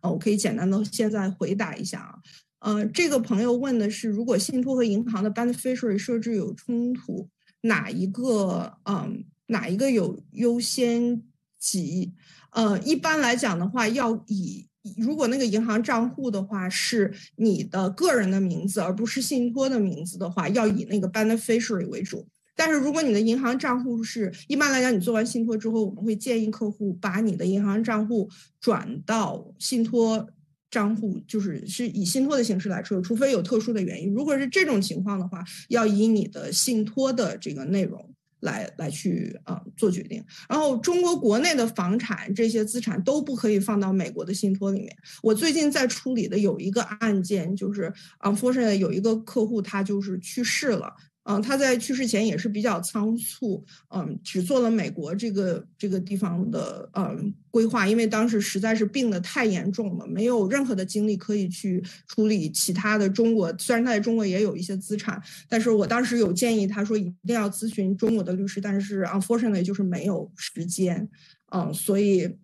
[0.00, 2.18] 呃，我可以简单的现在回答一下啊。
[2.60, 7.28] 呃，这个朋友问的是，如果信托和银行的 beneficiary 设置有冲突，
[7.62, 11.22] 哪一个嗯哪一个有优先
[11.58, 12.14] 级？
[12.54, 22.26] 呃，一般来讲的话，要以如果那个银行账户的话是你的个人的名字，而不是信托的名字的话，要以那个 beneficiary 为主。
[22.54, 28.30] 但是如果你的银行账户是一般来讲，你做完信托之后，我们会建议客户把你的银行账户
[28.60, 30.28] 转到信托
[30.70, 34.14] 账户，就是是以信托的形式来处理，除非有特殊的原因。
[34.14, 38.13] 如果是这种情况的话，要以你的信托的这个内容。
[38.44, 44.96] 来来去啊做决定，然后中国国内的房产这些资产都不可以放到美国的信托里面。
[45.22, 50.94] 我最近在处理的有一个案件，就是 unfortunately 有一个客户他就是去世了。
[51.24, 63.52] 嗯，他在去世前也是比较仓促，嗯，只做了美国这个这个地方的嗯规划，因为当时实在是病得太严重了，没有任何的精力可以去处理其他的中国。
[63.58, 71.08] 虽然他在中国也有一些资产，但是我当时有建议他说一定要咨询中国的律师，但是 unfortunately 就是没有时间，
[71.50, 72.36] 嗯，所以。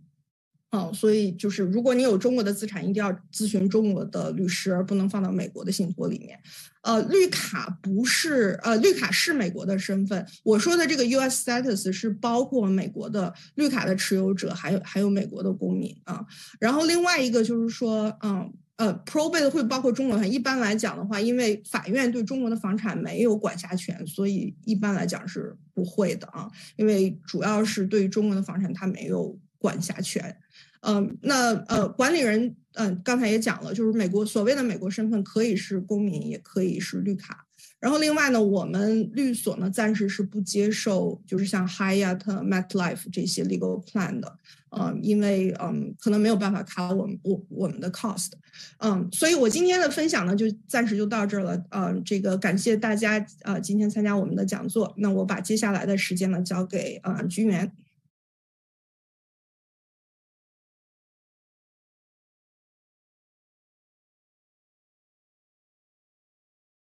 [0.72, 6.38] 嗯，所以就是如果你有中国的资产，一定要咨询中国的律师，而不能放到美国的信托里面。
[6.82, 10.24] 呃，绿卡不是，呃，绿卡是美国的身份。
[10.44, 11.44] 我说的这个 U.S.
[11.44, 16.24] status 是包括美国的绿卡的持有者，还有还有美国的公民啊。
[16.60, 20.24] 然后另外一个就是说，嗯，呃，probate 会包括中国。
[20.24, 26.48] 一般来讲的话，因为法院对中国的房产没有管辖权，所以一般来讲是不会的啊。
[26.76, 30.34] 因为主要是对于中国的房产，它没有管辖权。
[30.80, 37.46] 嗯，那呃，管理人，嗯，刚才也讲了，就是美国所谓的美国身份可以是公民，也可以是绿卡。
[37.78, 44.36] 然后另外呢，我们律所呢暂时是不接受，就是像 Hyatt、MetLife 这些 legal plan 的，
[44.70, 48.32] 嗯，因为嗯，可能没有办法卡我们我我们的 cost，
[48.80, 57.72] 嗯，所以我今天的分享呢就暂时就到这儿了，嗯，这个感谢大家呃今天参加我们的讲座，那我把接下来的时间呢交给啊君元。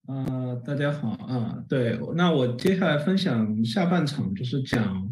[0.08, 1.66] 啊，大家好啊！
[1.68, 5.12] 对，那我接下来分享下半场，就是讲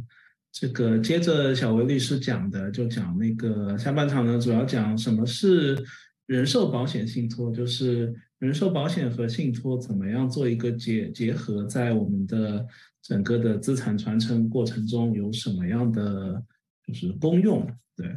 [0.52, 5.84] 这个接着小维律师讲的，就讲那个下半场呢，主要讲什么是
[6.28, 12.64] 人寿保险信托，就是人寿保险和信托怎么样做一个结结合，在我们的
[13.02, 16.40] 整个的资产传承过程中有什么样的
[16.86, 17.68] 就是功用？
[17.98, 18.16] 对，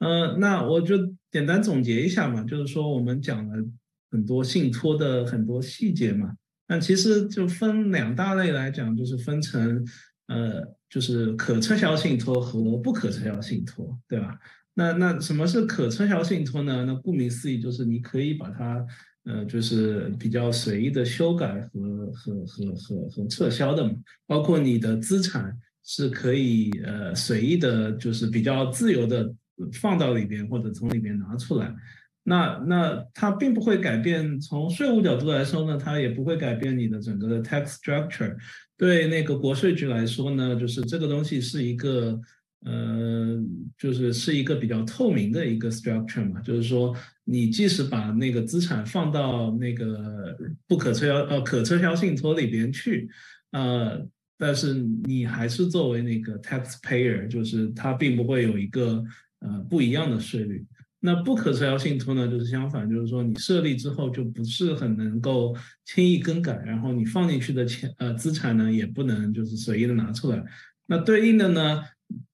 [0.00, 0.98] 嗯，那我就
[1.30, 3.64] 简单总结一下嘛，就是说我们讲了。
[4.10, 6.34] 很多信托的很多细节嘛，
[6.68, 9.84] 那其实就分两大类来讲，就是分成
[10.26, 14.38] 呃，就是可撤销信托和不可撤销信托，对吧？
[14.74, 16.84] 那那什么是可撤销信托呢？
[16.84, 18.86] 那顾名思义就是你可以把它
[19.24, 23.92] 呃，就是比较随意的修改和和和和和撤销的嘛，
[24.26, 29.32] 包括你的资产是可以呃随意的，就是比较自由的
[29.72, 31.74] 放到里边或者从里边拿出来。
[32.22, 38.36] 那那它并不会改变，从税务角度来说呢，它也不会改变你的整个的 tax structure。
[38.76, 42.20] 对那个国税局来说呢，就是这个东西是一个，
[42.64, 43.38] 呃，
[43.76, 46.94] 就是是一个比较透明的一个 structure 嘛，就是说
[47.24, 53.08] 你即使把那个资产放到那个不可撤销呃可撤销信托里边去，
[53.52, 54.06] 呃，
[54.38, 59.02] 但是你还是作为那个 taxpayer，就是它并不会有一个
[59.40, 60.64] 呃不一样的税率。
[61.02, 70.44] 那不可撤销信托呢，就是相反，就是说你设立之后就不是很能够轻易更改，然后你放进去的钱呃资产呢也不能就是随意的拿出来。
[70.84, 71.82] 那对应的呢，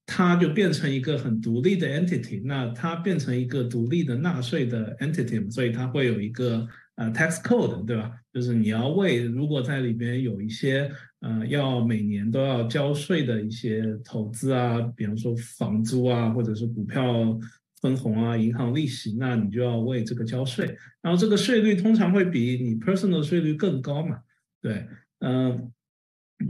[0.05, 8.11] 它就变成一个很独立的 entity，那它变成一个独立的纳税的 entity，所以它会有一个呃 tax code，对吧？
[8.33, 10.91] 就是你要为如果在里边有一些
[11.21, 17.39] 呃要每年都要交税的一些投资啊，比方说房租啊，或者是股票。
[17.79, 20.65] 分红啊，银行利息，那你就要为这个交税，
[21.01, 24.19] 然后这个税率通常会比你 personal 的税率更高嘛？
[24.59, 24.87] 对，
[25.19, 25.71] 嗯，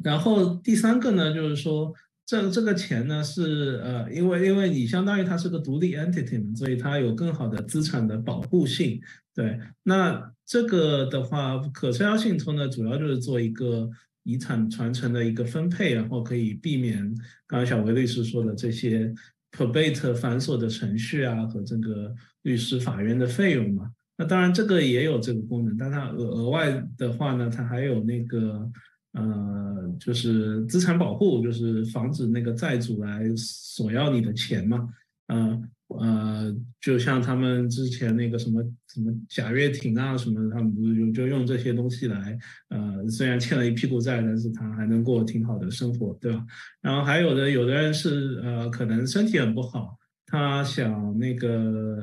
[0.04, 1.94] 然后第三个呢，就是说
[2.26, 9.02] 这这个钱呢是呃，因为因为你相当于它是个独立 entity 嘛，所以它有更好的资产的保护性。
[9.36, 13.90] 对，那这个的话，可撤销信托呢，主要就是做一个
[14.24, 17.14] 遗产传承的一个分配，然后可以避免
[17.46, 19.14] 刚才小维律师说的这些。
[19.52, 28.70] Probate 繁琐的程序啊和这个律师法院的费用嘛，那当然这个也有这个功能，但它额额外的话呢，它还有那个
[29.14, 34.90] 呃，就是资产保护，就是防止那个债主来索要你的钱嘛，
[35.28, 35.70] 嗯。
[35.88, 42.38] 呃就像他们之前那个什么什么贾跃亭啊什么，他们不是就就用这些东西来，
[42.70, 46.46] 呃，虽然欠了一屁股债，但是他还能过挺好的生活，对吧？
[46.82, 51.50] 然后还有的有的人是呃，可能身体很不好，他想那个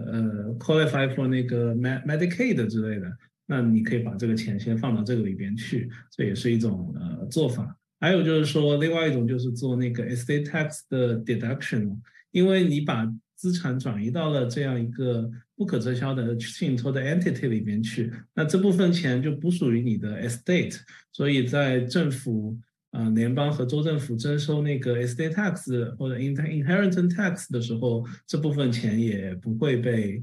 [0.07, 3.07] 呃，qualify for 那个 med Medicaid 之类的，
[3.47, 7.77] 那你可以把这个钱先放到这个里边去，这也是一种呃做法。
[8.01, 11.97] 还有就是说，另外一种就是做那个 estate tax 的 deduction，
[12.33, 13.11] 因为你把
[13.45, 20.75] 资产转移到了这样一个不可撤销的信托的 entity 里面去，那这部分钱就不属于你的 estate，
[21.13, 22.59] 所以在政府
[22.93, 30.23] 啊联邦和州政府征收那个 estate tax 或者 in inheritance tax 的时候，这部分钱也不会被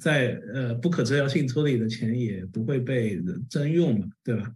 [0.00, 4.50] 在呃不可撤销信托里的钱也不会被征用嘛，对吧？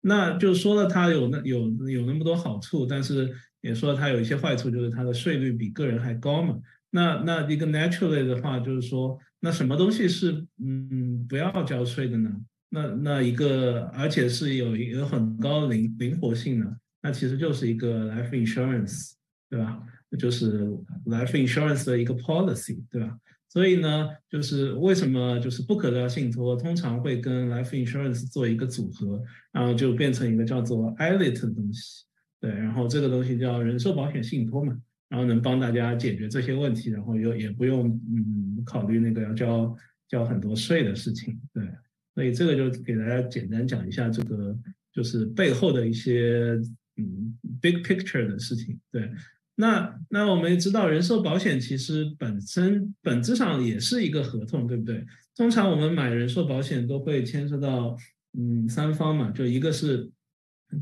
[0.00, 6.56] 那就说了它有那有有那么多好处，但是也说它有一些坏处，就是它的税率比个人还高嘛。
[6.90, 12.30] 那那一个 naturally 的话，就是说，那什么东西是嗯不要交税的呢？
[12.70, 19.12] 那那一个，而且是有一个很高灵灵活性的，那其实就是一个 life insurance，
[19.48, 19.80] 对吧？
[20.18, 20.66] 就是
[21.06, 23.18] life insurance 的一个 policy，对吧？
[23.50, 29.22] 所以呢，就是为什么就是不可的信托通常会跟 life insurance 做一个组合，
[29.52, 32.04] 然后就变成一个叫做 elite 的东西，
[32.40, 34.76] 对，然后这个东西叫人寿保险信托嘛。
[35.08, 39.76] 然后能帮大家解决这些问题，然后又也不用嗯考虑那个要交
[40.08, 41.64] 交很多税的事情，对，
[42.14, 44.56] 所以这个就给大家简单讲一下这个
[44.92, 46.60] 就是背后的一些
[46.96, 49.10] 嗯 big picture 的事情，对，
[49.54, 55.04] 那那我们也知道人寿保险其实本身本质上也是一个合同，对不对？
[55.34, 57.96] 通常我们买人寿保险都会牵涉到
[58.36, 60.10] 嗯三方嘛，就一个是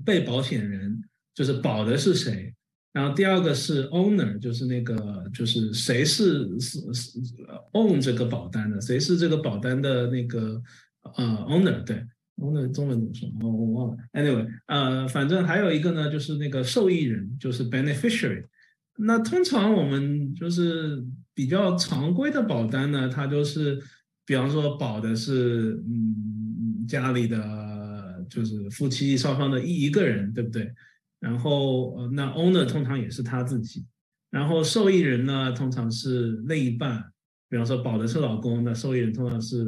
[0.05, 1.03] 被保险人，
[1.35, 2.53] 就是保的是谁。
[2.97, 7.18] 然后第二个是 owner，就是那个就是谁是是是
[7.74, 10.62] own 这个保单的，谁是这个保单的那个
[11.16, 12.03] 呃 owner，对
[12.36, 13.28] owner 中文怎么说？
[13.42, 13.97] 哦，我忘了。
[14.14, 18.44] Anyway，呃，反正还有一个呢，就是那个受益人，就是 beneficiary。
[18.97, 23.78] 那通常我们就是比较常规的保单呢，它就是
[24.24, 30.72] 比方说保的是嗯家里的就是夫妻双方的一一个人，对不对？
[31.21, 33.87] 然后，呃，那 owner 通常也是他自己，
[34.31, 37.03] 然后受益人呢，通常是另一半，
[37.49, 39.64] 比方说保的是老公，那受益人通常是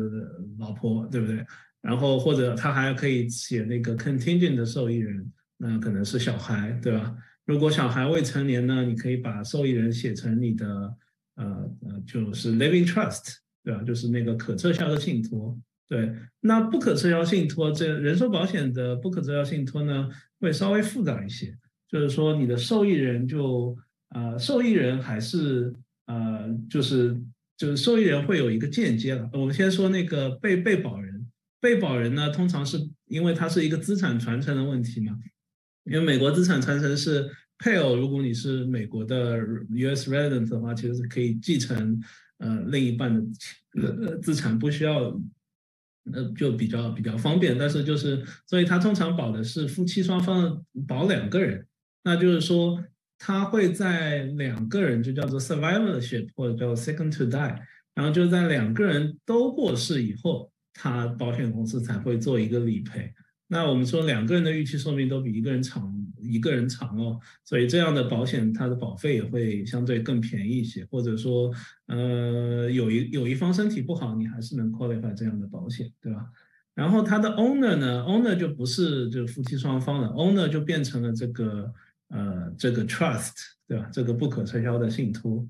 [0.59, 1.45] 老婆，对不对？
[1.81, 7.17] 然后或者他还可以写那个 contingent 的受益人，那可能是小孩，对吧？
[7.47, 10.67] 如果小孩未成年呢，你可以把受益人写成你的，
[11.37, 11.47] 呃
[11.81, 13.83] 呃，就是 living trust，对吧？
[13.83, 15.59] 就是那个可撤销的信托。
[15.89, 21.57] 对，那不可撤销信托，这人寿保险的不可撤销信托呢，会稍微复杂一些。
[21.89, 23.75] 就是说，你的受益人就，
[24.11, 25.73] 呃，受益人还是，
[26.05, 27.19] 呃，就是
[27.57, 29.29] 就是受益人会有一个间接了。
[29.33, 31.27] 我们先说那个被被保人，
[31.63, 35.17] 被保人呢，通常是因为它是一个资产传承的问题嘛。
[35.85, 37.27] 因为美国资产传承是
[37.59, 39.39] 配偶，如果你是美国的
[39.71, 40.11] U.S.
[40.11, 41.99] resident 的话，其实是可以继承，
[42.37, 43.25] 呃，另一半的
[43.81, 45.19] 呃资产，不需要。
[46.13, 51.67] 那，就比较比较方便，但是就是，所以它通常保的是夫妻双方保两个人，
[52.05, 52.83] 那就是说
[53.19, 57.59] 他会在两个人就叫做 survivorship 或者叫 second to die，
[57.95, 63.13] 然后就在两个人都过世以后，他保险公司才会做一个理赔。
[63.51, 71.51] 那我们说两个人的预期寿命都比一个人长一个人长哦，所以这样的保险它的保费也会相对更便宜一些，或者说
[71.87, 76.27] 呃有一有一方身体不好，你还是能 qualify 这样的保险，对吧？
[76.75, 81.73] 然后它的 owner 呢，owner 就不是就夫妻双方的 owner 就变成了这个
[82.09, 83.33] 呃这个 trust，
[83.67, 83.89] 对吧？
[83.91, 85.45] 这个不可撤销的信托。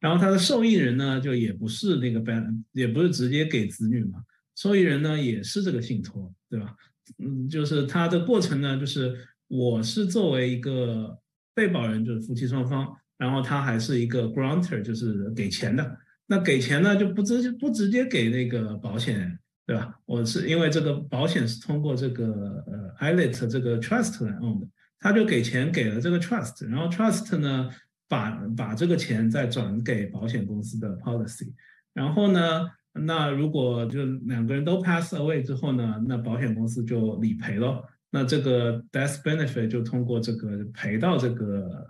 [0.00, 4.22] 然后它的受益人呢，就也不是那个 ban，也不是直接给子女嘛，
[4.56, 6.74] 受益人呢也是这个信托，对吧？
[7.18, 9.14] 嗯，就是它的过程呢，就是
[9.48, 11.18] 我是作为一个
[11.54, 15.98] 被保人，就是夫妻双方，然后他还是一个 granter，就是给钱的。
[16.26, 19.94] 那给钱呢，就不直接不直接给那个保险，对吧？
[20.06, 24.66] 我是因为这个保险是通过这个呃 i l e t 这个 trust 来 own 的，
[24.98, 27.68] 他就给钱给了这个 trust，然后 trust 呢
[28.08, 31.52] 把把这个钱再转给保险公司的 policy，
[31.92, 32.66] 然后呢。
[32.96, 37.82] 那如果就两个人都 pass away 之后呢，那保险公司就理赔了。
[38.08, 41.86] 那这个 death benefit 就通过这个赔到这个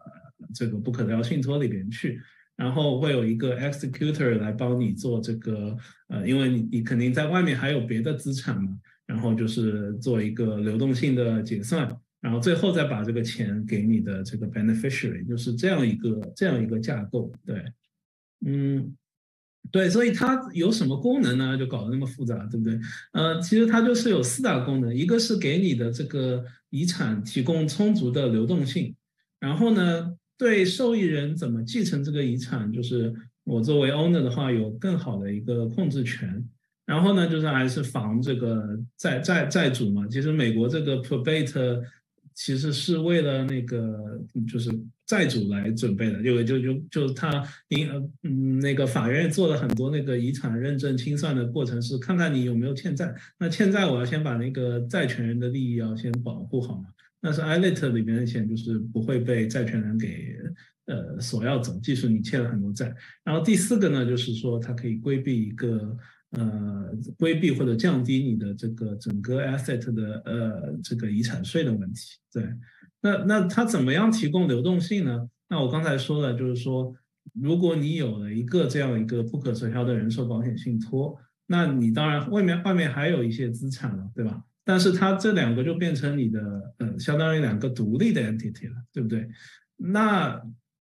[0.54, 2.18] 这个不可调信托里边去，
[2.56, 5.76] 然后会有一个 executor 来帮你做这个
[6.08, 8.70] 呃，因为你你肯定在外面还有别的资产嘛，
[9.06, 17.30] 然后就是做一个流动性的结算，然后最后再把这个钱给你的这个 beneficiary，就是这样一个这样一个架构。
[17.44, 17.62] 对，
[18.46, 18.96] 嗯。
[19.72, 21.58] 对，所以它有什么功能呢？
[21.58, 22.78] 就搞得那么复杂，对不对？
[23.12, 28.94] 呃，其实它就是有四大功能，一个是给你的这个遗产提供充足的流动性，
[29.40, 33.12] 然后呢，对受益人怎么继承这个遗产，就是
[33.42, 36.48] 我作为 owner 的话有更好的一个控制权，
[36.86, 40.06] 然后呢，就是还是防这个债债债主嘛。
[40.08, 41.82] 其实美国这个 probate
[42.32, 44.70] 其实是为了那个就是。
[45.06, 53.14] 债主来准备的，就就就就他你呃嗯那个法院做了很多那个遗产认证清算的过程，是看看你有没有欠债。
[53.38, 56.84] 那欠债我要先把那个债权人的利益要先保护好嘛。
[57.20, 60.36] 那是 i l e t 里边的钱，就是不会被债权人给
[60.86, 62.94] 呃索要走，即使你欠了很多债。
[63.24, 65.96] 然后第四个呢，就是说它可以规避一个
[66.30, 72.42] 呃规避或者降低你的这个整个 asset 的呃这个遗产税的问题，对。
[73.04, 75.28] 那那它怎么样提供流动性呢？
[75.50, 76.90] 那我刚才说了，就是说，
[77.34, 81.14] 如果你有了一个这样一个不可撤销的人寿保险信托，
[81.46, 84.42] 那你当然外面外面还有一些资产了，对吧？
[84.64, 86.40] 但是它这两个就变成你的，
[86.78, 89.28] 呃，相当于两个独立的 entity 了，对不对？
[89.76, 90.40] 那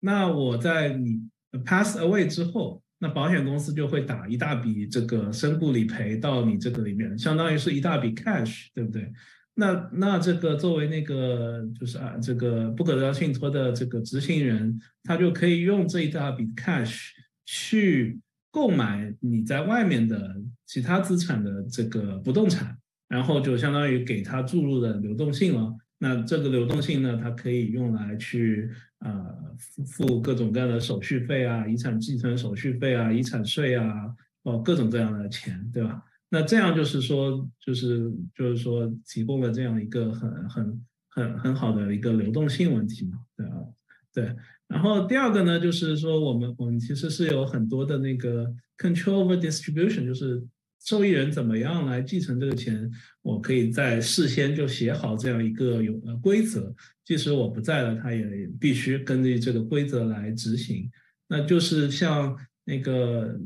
[0.00, 1.20] 那我在你
[1.64, 9.12] pass away 之后，那保险公司就会打一大笔这个身故理赔到你这个里面，相当于是一大笔 cash，对不对？
[9.60, 17.10] 那那这个作为那个就是啊这个不可得信托的这个执行人，他就可以用这一大笔 cash
[17.44, 18.18] 去
[18.50, 20.34] 购买你在外面的
[20.64, 22.74] 其他资产的这个不动产，
[23.08, 25.76] 然后就相当于给他注入的流动性了。
[26.02, 29.10] 那这个流动性呢，它可以用来去啊
[29.86, 33.84] 付各种各样的手续费啊，遗产继承手续费啊，遗产税啊，
[34.44, 36.02] 哦各种各样的钱，对吧？
[36.32, 43.52] 那这样就是说，就是就是说，提供了这样一个很很很很好的一个流动性问题嘛，对吧？
[44.14, 44.36] 对。
[44.68, 48.46] 然后第二个呢，就是说，我们我们其实是有很多的那个
[48.78, 50.40] control over distribution，就是
[50.84, 52.88] 受益人怎么样来继承这个钱，
[53.22, 56.72] 我可以在事先就写好这样一个有呃规则，
[57.04, 60.88] 即使我不在了，他也必须根据这个规则来执行。
[61.28, 62.36] 那就是像。
[62.62, 63.36] 那个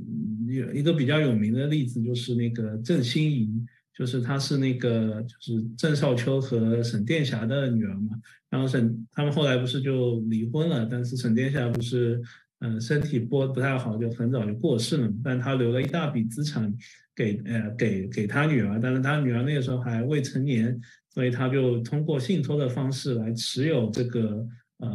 [0.47, 3.49] 有一个比较有名的例子，就是那个郑欣宜，
[3.97, 8.11] 就是她是那个就是郑少秋和沈殿霞的女儿嘛。
[8.51, 12.21] 然后沈他们后来不是就离婚了，但是沈殿霞不是
[12.61, 15.13] 嗯身体不不太好，就很早就过世了。
[15.23, 16.73] 但她留了一大笔资产
[17.15, 20.81] 给呃给给她女儿，但是她女儿那个时候还未成年，
[21.11, 24.47] 所以她就通过信托的方式来持有这个。
[24.79, 24.89] 呃，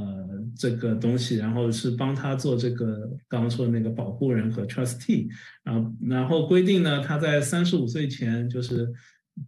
[0.57, 5.29] 这个东西，然后是帮他做这个刚刚说的那个保护人和 trustee，
[5.63, 8.91] 然后然后规定呢，他在三十五岁前就是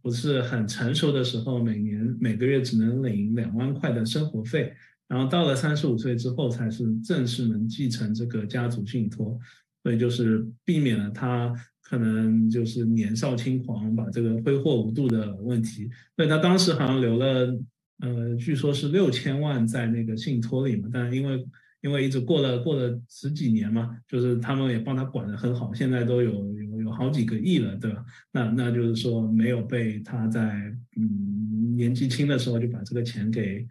[0.01, 4.73] 不是很成熟的时候，每年每个月只能领两万块的生活费，
[5.09, 9.37] 然后到了三十五岁之后才是正式能继承这个家族信托，
[9.83, 17.53] 所以就是避免了他可能就是年少轻狂把这个挥霍无度的问题，所以他当时好像留了。
[18.01, 21.47] 呃，据说是六千万在那个信托里嘛，但因为
[21.81, 28.03] 因为一直过了过了十几年嘛，就是他们也帮他管得很好，现在都有有有好几个亿了，对吧？
[28.31, 33.65] 那那就是说没有被他在嗯年纪轻的时候就把这个钱给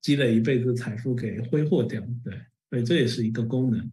[0.00, 2.34] 积累一辈子财富给挥霍掉，对，
[2.70, 3.92] 所以这也是一个功能。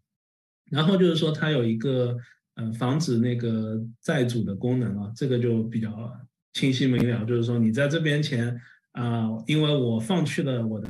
[0.72, 2.16] 然后就是说它有一个
[2.56, 6.16] 呃防止那个债主的功能啊，这个就比较。
[6.52, 8.60] 清晰明了，就是说你在这边钱
[9.00, 10.90] 啊，因为我放弃了我的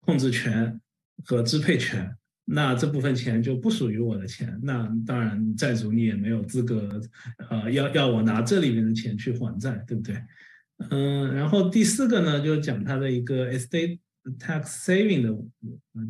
[0.00, 0.78] 控制权
[1.24, 2.14] 和支配权，
[2.44, 7.00] 那这部分钱就不属于我的钱，那当然债主你也没有资格，
[7.48, 10.22] 呃，要要我拿这里面的钱去还债，对不对？
[10.90, 13.98] 嗯，然后第四个呢，就讲它的一个 estate
[14.38, 15.34] tax saving 的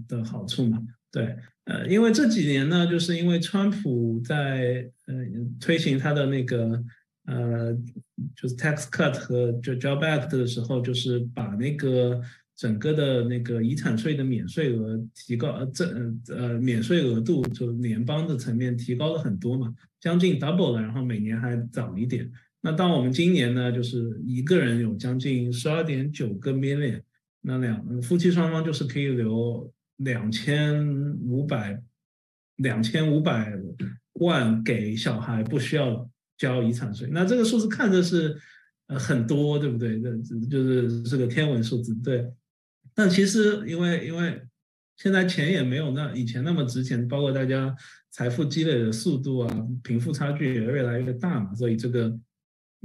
[0.09, 5.14] 的好处嘛，对，呃，因为这几年呢，就是因为川普在呃
[5.61, 6.83] 推行他的那个
[7.31, 7.72] 呃
[8.35, 12.20] 就是 tax cut 和就 job act 的时候，就是把那个
[12.57, 15.85] 整个的那个遗产税的免税额提高，呃这
[16.35, 22.31] 呃免税额度就联邦的层面提高了很多嘛，将近 double 了，然后每年还涨一点。
[22.61, 27.01] 那到我们今年呢，就是一个人有将近十二点九个 million，
[27.41, 30.87] 那两夫妻双方就是可以留两千
[31.22, 31.83] 五百
[32.57, 33.53] 两千五百
[34.14, 36.07] 万给小孩，不需要
[36.41, 37.09] 交遗产税。
[37.12, 38.36] 那这个数字看着是
[38.88, 40.01] 呃很多，对不对？
[40.01, 40.11] 这
[40.51, 42.28] 就是是个天文数字，对。
[42.95, 44.43] 但其实因为因为
[44.97, 47.76] 现在钱也没有那以前那么值钱，包括大家
[48.11, 52.18] 财富积累的速度啊，贫富差距也越来越大嘛，所以这个。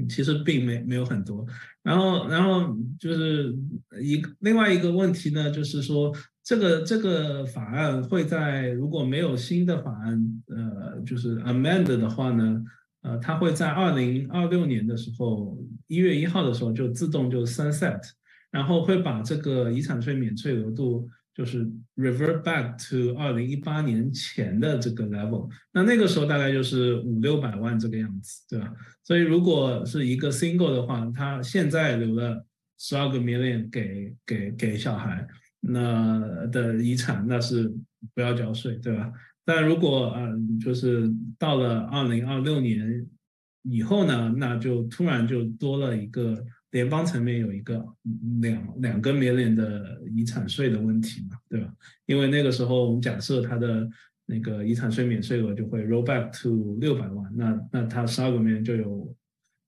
[0.10, 1.48] 其实并没没有很多，
[1.82, 3.56] 然后然后就是
[4.02, 12.62] 一另外一个问题呢，就是说这个这个法案会在如果没有新的法案呃就是 amend 的话呢，
[13.06, 18.02] 呃它会在二零二六年的时候一月一号的时候就自动就 sunset，
[18.52, 21.08] 然后会把这个遗产税免税额度。
[21.36, 28.74] 就是 revert back to 二零一八年前的这个 level，那那个时候大概就是五六百万这个样子，对吧？
[29.04, 32.46] 所以如果是一个 single 的话，他现在留了
[32.80, 35.28] 十二个 million 给给给小孩，
[35.60, 37.70] 那的遗产那是
[38.14, 39.12] 不要交税，对吧？
[39.46, 43.08] 但如果呃就是到了二零二六年
[43.62, 46.44] 以后呢，那就突然就多了一个。
[46.72, 47.82] 联邦层面有一个
[48.42, 51.74] 两两个免免的遗产税的问题嘛，对吧？
[52.06, 53.90] 因为那个时候我们假设他的
[54.26, 59.16] 那个遗产税免税额就会 roll back to 六百万，那那他十二个免就有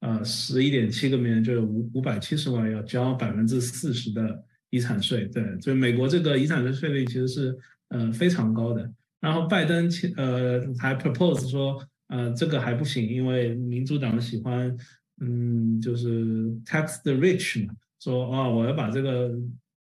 [0.01, 7.57] 呃十一点七个免就有五五百七十万要交百分之四十的遗产税，对，所以美国这个遗产税税率其实是
[7.87, 8.91] 呃非常高的。
[9.19, 14.75] 然后拜登呃还 propose 说呃这个还不行，因为民主党喜欢。
[15.19, 19.31] 嗯，就是 tax the rich 嘛，说啊，我要把这个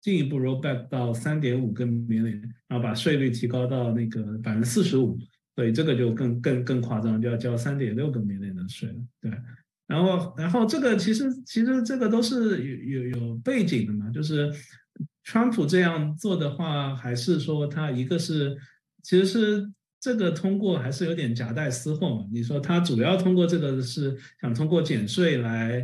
[0.00, 5.18] 进一步 roll back 到三点五个 million，然后把税率提高到那个百分之四十五，
[5.56, 8.94] 所以这个就更更更夸张，就要交三点六个 million 的税了。
[9.20, 9.32] 对，
[9.88, 14.48] 然后然后这个其实其实这个都是有有有背景的嘛，就是
[15.24, 18.56] 川普这样做的话，还是说他一个是
[19.04, 19.70] 其实是。
[20.00, 22.26] 这个通过还是有点夹带私货嘛？
[22.30, 25.82] 你说他主要通过这个是想通过减税来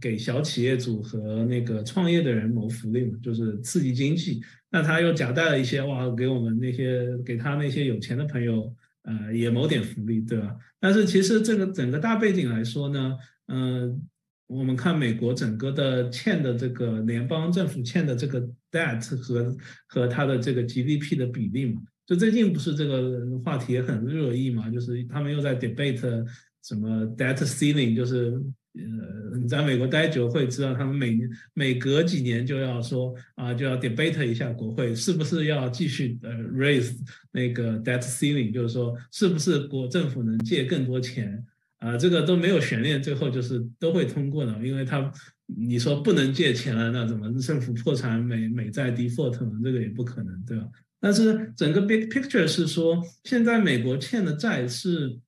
[0.00, 4.40] 给小企业主和那个创业的人谋福利嘛，就是刺激经济。
[4.70, 10.56] 那他又夹带了一些哇，给我们那些给他那些有钱的朋友，呃，也谋点福利，对吧？
[10.78, 13.16] 但是其实这个整个大背景来说呢，
[13.48, 14.00] 嗯，
[14.46, 19.56] 我们看美国整个的欠的这个联邦政府欠的这个 debt 和
[19.88, 21.82] 和它的这个 GDP 的比例嘛。
[22.06, 24.70] 就最近不是这个话题也很热议嘛？
[24.70, 26.24] 就是他们又在 debate
[26.62, 28.40] 什么 debt ceiling，就是
[28.74, 31.18] 呃，你在美国待久会知道，他们每
[31.54, 36.96] 每隔几年就要说啊，就要 debate 一下国会是不是要继续呃 raise
[37.32, 41.44] 那个 debt ceiling，就是说是不是国政府能借更多钱
[41.78, 41.96] 啊？
[41.96, 45.10] 这个都没有悬念，最后就是都会通过的，因为他
[45.46, 49.58] 你说不能借钱了，那怎么政府破产美美债 default 嘛？
[49.64, 50.68] 这个也不可能，对吧？
[51.00, 55.18] 但是整个 big picture 是说，现在美国欠的债是，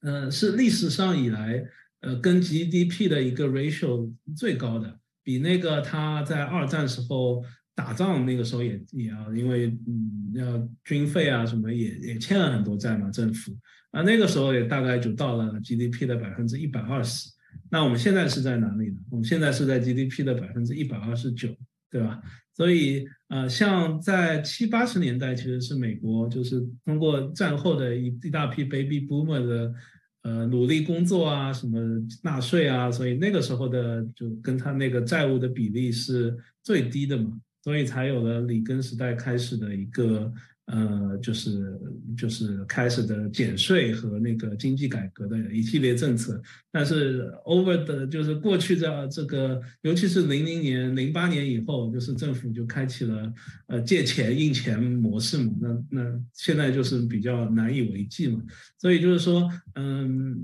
[0.00, 1.64] 呃，是历史上以来，
[2.00, 7.44] 呃，跟 GDP 的一个 ratio 最高的，比那个他在二战时候
[7.74, 13.52] 打仗那个时候也也要，因为嗯要军费啊什么也也欠了很多债嘛，政府
[13.90, 17.28] 啊那个时候也大概就到了 GDP 的百分之一百二十。
[17.70, 18.96] 那我们现在是在哪里呢？
[19.10, 21.48] 我们现在是在 GDP 的百分之一百二十九，
[21.92, 22.20] 对吧？
[22.54, 29.74] 所以，呃，像在七八十年代，其实是美国就是通过战后的一一大批 baby boomer 的，
[30.22, 31.78] 呃，努力工作啊，什么
[32.22, 40.32] 纳税啊，所以那个时候的就跟他那个债务的比例是最低的嘛，所以才有了里根时代开始的一个。
[40.66, 41.78] 呃，就是
[42.16, 46.40] 就是开始的减税和那个经济改革的一系列政策，
[46.70, 53.32] 但是 over 的，就是过去的这个，尤其是零零年、零八年以后，就是政府就开启了
[53.66, 58.40] 呃借钱印钱模式嘛，那那现在就是比较难以为继嘛，
[58.78, 60.40] 所以就是说，嗯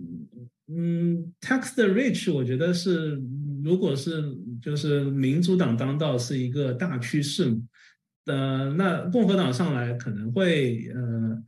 [0.66, 3.22] 嗯，tax the rich，我觉得是。
[3.64, 7.44] 如果是就是民主党当道是一个大趋势，
[8.28, 11.42] 呃，那共和党上来可能会呃。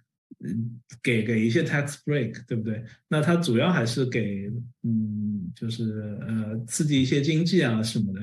[1.02, 2.82] 给给一些 tax break，对不对？
[3.08, 4.50] 那它主要还是给，
[4.82, 8.20] 嗯，就是呃，刺激一些经济啊什么的。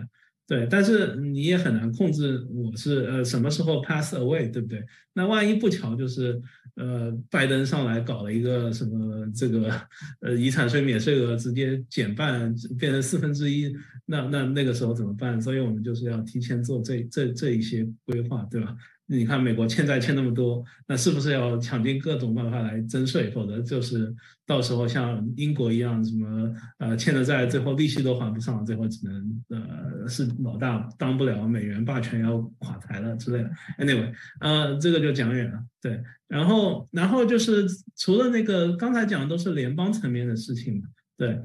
[0.48, 4.82] 对，但是你也很难控制我是呃什么时候 pass away，对不对？
[5.14, 6.42] 那万一不巧就是
[6.76, 9.70] 呃拜登上来搞了一个什么这个
[10.22, 13.76] 呃遗产税免税额直接减半变成四分之一，
[14.06, 15.42] 那那那个时候怎么办？
[15.42, 18.74] 所以我们就是要提前做这这这一些规划，对吧？
[19.10, 23.32] 你看美国欠债欠那么多，那是不是要想尽各种办法来征税？
[23.32, 24.14] 否则就是
[24.46, 33.50] 到时候像英国一样，什么呃欠的债最后利息都还不上，最后只能呃是老大当不了，美元霸权要垮台了之类的。
[33.80, 35.58] Anyway，呃这个就讲远了。
[35.82, 41.40] 对，然后然后就是除了那个刚才讲的都是联邦层面的事情嘛，对。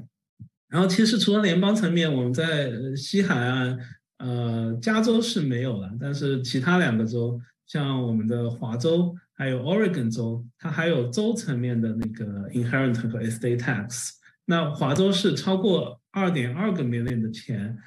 [0.67, 3.77] 然后其实除了联邦层面，我们在西海岸，
[4.17, 7.39] 呃加州是没有了，但是其他两个州。
[7.65, 14.11] 像我们的华州还有 Oregon 州，它还有州层面的那个 inheritance 和 estate tax。
[14.45, 17.77] 那华州是超过二点二个 million 的钱，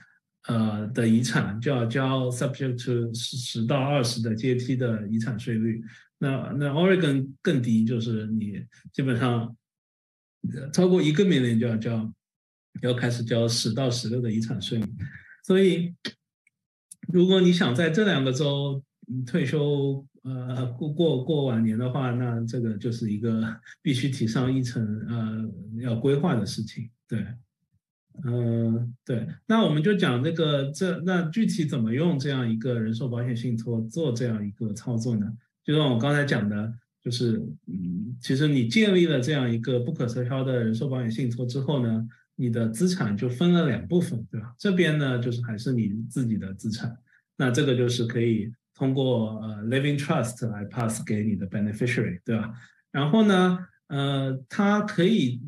[0.49, 5.83] 呃的遗产就要交 subject to 十十到二十的阶梯的遗产税率。
[6.19, 9.55] 那那 Oregon 更低，就是你基本上
[10.73, 12.13] 超过一个 million 就要交，
[12.81, 14.81] 要开始交十到十六的遗产税。
[15.45, 15.95] 所以，
[17.13, 18.83] 如果你想在这两个州，
[19.25, 23.41] 退休呃过过过晚年的话，那这个就是一个
[23.81, 25.49] 必须提上议程呃
[25.81, 26.91] 要规划的事情。
[27.09, 27.25] 对，
[28.25, 35.33] 嗯对，那我们就讲这个这那具体怎么用这样一个人寿保险信托做这样一个操作呢？
[35.65, 37.37] 就像我刚才讲的，就是
[37.69, 44.53] 嗯，其实你建立了这样一个不可撤销的人寿保险信托之后呢，你的资产就分了两部分，对吧？
[44.59, 46.97] 这边呢就是还是你自己的资产，
[47.37, 48.53] 那这个就是可以。
[48.77, 52.53] 通过呃 living trust 来 pass 给你的 beneficiary，对吧？
[52.93, 53.59] 然后呢，
[53.89, 55.41] 呃，它可以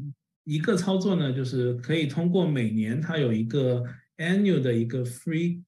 [0.45, 3.85] 一个操作呢，就是可以通过每年它有一个
[4.17, 5.61] annual 的一个 free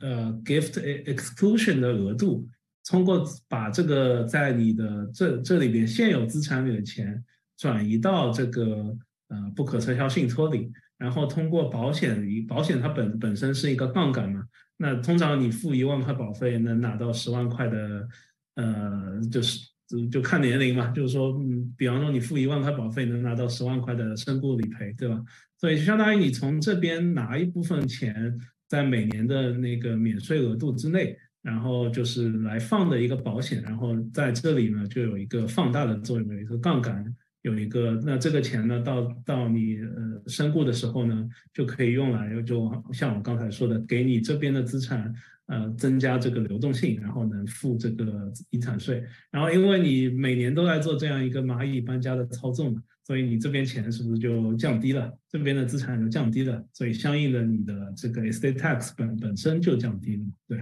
[0.00, 0.72] 呃 gift
[1.04, 2.46] exclusion 的额度，
[2.84, 7.24] 通过把这个在你的这这里边现有资产里的钱
[7.56, 8.94] 转移到这个
[9.28, 14.44] 呃不可撤销信托里，然后通过保险，保险它本本身是一个杠杆嘛。
[14.76, 18.08] 那通常你付一万块保费能拿到十万块的，
[18.56, 19.68] 呃，就是
[20.10, 25.22] 就看年龄嘛，就是说，嗯，比方说你付一万块保费能拿到十万块的身故理赔，对吧？
[25.58, 37.16] 所以就相当于你从这边拿一部分钱，在每年的那个免税额度之内，然后就是来放的一个保险，然后在这里呢就有一个放大的作用，有一个杠杆。
[37.46, 45.14] 有一个，那这个钱呢，到到你呃身故的时候呢，就可以用来，就像我刚才说的，给你这边的资产
[45.46, 49.04] 呃增加这个流动性，然后能付这个遗产税。
[49.30, 55.16] 然后因为你每年都在做这样一个蚂蚁搬家的操纵嘛，所以你这边钱是不是就降低了？
[55.30, 60.24] 这边的资产就降低了，所以相应的你的这个 estate tax 本本身就降低了。
[60.48, 60.58] 对，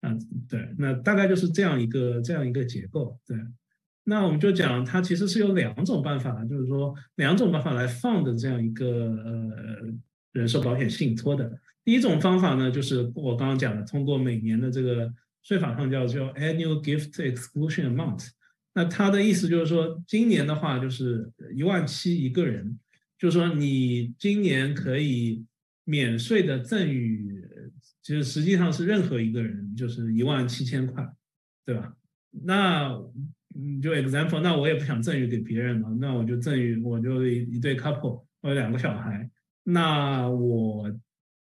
[0.00, 0.18] 啊
[0.48, 3.38] 对，那大概就是这样一个这样一个结构，对。
[4.08, 9.92] 那我们就讲，它其实是有两种办法，就是说两种办法来放的这样一个呃
[10.30, 11.58] 人寿保险信托的。
[11.84, 18.28] 第一种方法呢，就是我刚刚讲的，通过每年的这个税法上叫叫 annual gift exclusion amount。
[18.74, 22.78] 那它的意思就是说，今年的话就是一万七一个人，
[23.18, 25.44] 就是说你今年可以
[25.84, 27.42] 免税的赠与，
[28.02, 31.04] 其实实际上是任何一个人就是一万七千块，
[31.64, 31.92] 对吧？
[32.30, 32.96] 那
[33.58, 39.30] 嗯，就 example，那我也不想赠与给别人嘛，那我就赠与，我就一对 couple，我有两个小孩，
[39.62, 40.94] 那我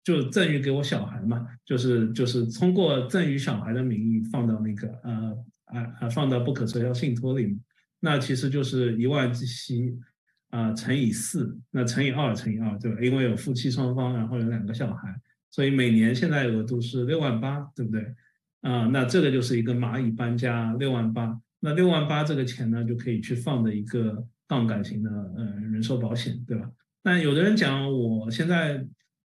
[0.05, 7.59] 就赠与给我小孩嘛，就是就是通过赠与小孩的名义放到那个呃啊啊放到不可撤销信托里，
[7.99, 9.97] 那其实就是一万七
[10.51, 13.01] 啊乘以四，那乘以二乘以二，对吧？
[13.01, 15.09] 因为有夫妻双方，然后有两个小孩，
[15.51, 18.05] 所以每年现在额度是六万八，对不对？
[18.61, 21.41] 啊，那这个就是一个蚂蚁搬家六万八。
[21.65, 26.69] 那六万八这个钱呢，就可以去放的一个杠杆型的呃人寿保险，对吧？
[27.05, 28.85] 但有的人讲，我现在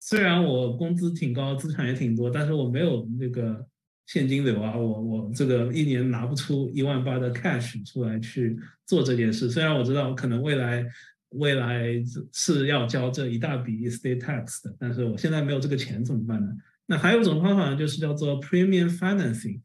[0.01, 3.64] 虽然我工资挺高，资产也挺多，但是我没有那个
[4.07, 9.49] 现金流啊，我我这个一年拿不出一万八的 cash 出来去做这件事。
[9.49, 10.85] 虽然我知道可能未来
[11.31, 12.03] 未来
[12.33, 16.49] 是要交这一大笔 estate tax 的，但是我现在没有这个钱怎么办呢？
[16.87, 19.61] 那还有一种方法呢，就是叫做 premium financing。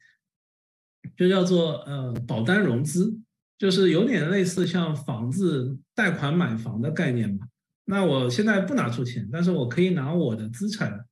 [1.18, 3.20] 就叫做呃保单融资，
[3.58, 7.48] 就是有点类似像房子贷款买房的概念嘛。
[7.86, 11.04] 那我现在不拿出钱，但是我可以拿我的资产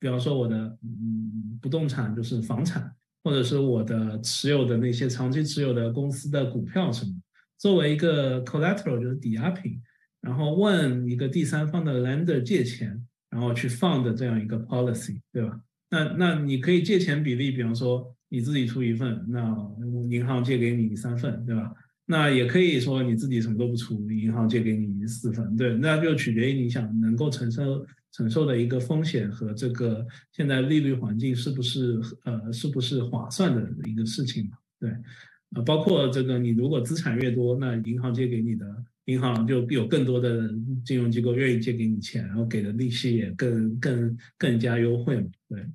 [0.00, 7.12] 比方说我的嗯不动产就是房产，或者是我的持有的那些长期持有的公司的股票什么，
[7.58, 9.80] 作为一个 collateral 就是抵押品，
[10.20, 15.60] 然后问一个第三方的 lender 借钱，然后去放的这样一个 policy，对吧？
[15.90, 19.54] 那那你可以借钱比例，比方说你自己出一份，那
[20.08, 21.70] 银行借给你三份，对吧？
[22.06, 34.56] 那也可以说你自己什么都不出，银行借给你四份，对，那就取决于你想能够承受承受的一个风险和这个现在利率环境是不是呃是不是划算的一个事情嘛？
[34.80, 34.90] 对，
[35.54, 38.64] 呃，包括这个你如果资产越多，那银行借给你的
[39.04, 40.50] 银行就有更多的
[40.86, 45.28] 金融机构愿意借给你钱，然后给的利息也更更更加优惠嘛？
[45.50, 45.66] 对。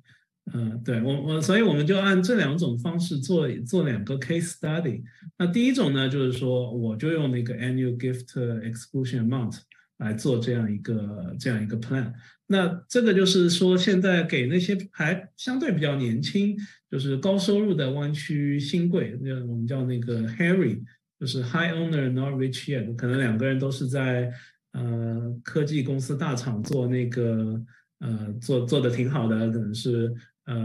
[0.54, 5.02] 嗯，对我我，所以我们就按这两种方式做做两个 case study。
[5.36, 8.32] 那第一种呢，就是说我就用那个 annual gift
[8.62, 9.58] exclusion amount
[9.98, 12.14] 来做这样一个这样一个 plan。
[12.46, 16.56] 那这个就是说，现在给那些还相对比较年轻，
[16.90, 20.80] 就是高收入的湾区新贵，那我们叫那个 Harry，
[21.20, 24.32] 就是 high owner not rich yet，可能两个人都是在
[24.72, 27.62] 呃科技公司大厂做那个
[27.98, 30.10] 呃做做的挺好的，可能是。
[30.48, 30.56] 呃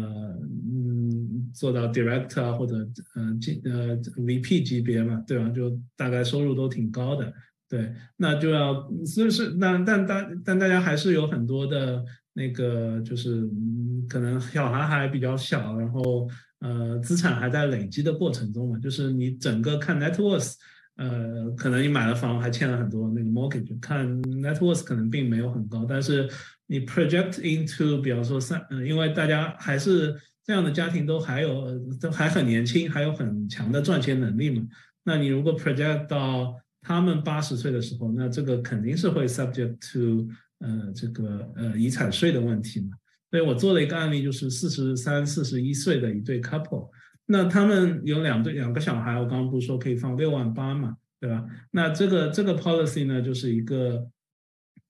[0.41, 2.75] 嗯，做到 director 或者
[3.15, 5.49] 呃进呃 VP 级别嘛，对吧？
[5.49, 7.33] 就大概收入都挺高的，
[7.67, 12.01] 对，那就要就是但但大但大家还是有很多的
[12.33, 13.45] 那个就是
[14.07, 16.29] 可能小孩还比较小，然后
[16.61, 20.53] 呃资产还在累积的过程中嘛，就是你整个看 net worth，
[20.95, 26.29] 呃可能你买了房还欠了很多那个 mortgage，看 net worth 可能并没有很高，但是。
[26.73, 34.63] 你 project into，比方说三，嗯，因为大家还是这样的家庭都还有都还很年轻，还有很强的赚钱能力嘛。
[35.03, 40.27] 那你如果 project 到他们八十岁的时候，那这个肯定是会 subject to，
[40.61, 42.97] 呃，这个呃遗产税的问题嘛。
[43.29, 46.89] 所以我做了一个案例，就是四十三、四十一岁的一对 couple，
[47.27, 51.45] 那他们有两对两个小孩，我刚刚不是说可以放六万八嘛，对吧？
[51.69, 54.09] 那这个这个 policy 呢，就是一个。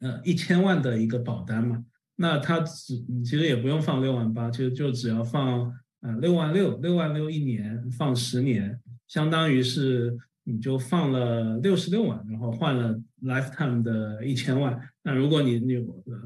[0.04, 1.82] 呃，一千万的一个保单嘛，
[2.18, 8.78] 那他只其实也不用放六万八，其实就只要放呃六万六，六万六一年放十年，
[9.08, 14.78] 相当于是你就放了六十六万，然后换了 lifetime 的一千万。
[15.04, 15.76] 那如果你你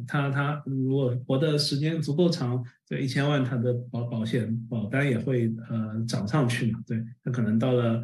[0.07, 6.79] 他他如果活的时间足够长，这一千万他的保保险保单也会呃涨上去嘛？
[6.87, 8.01] 对，他可能到了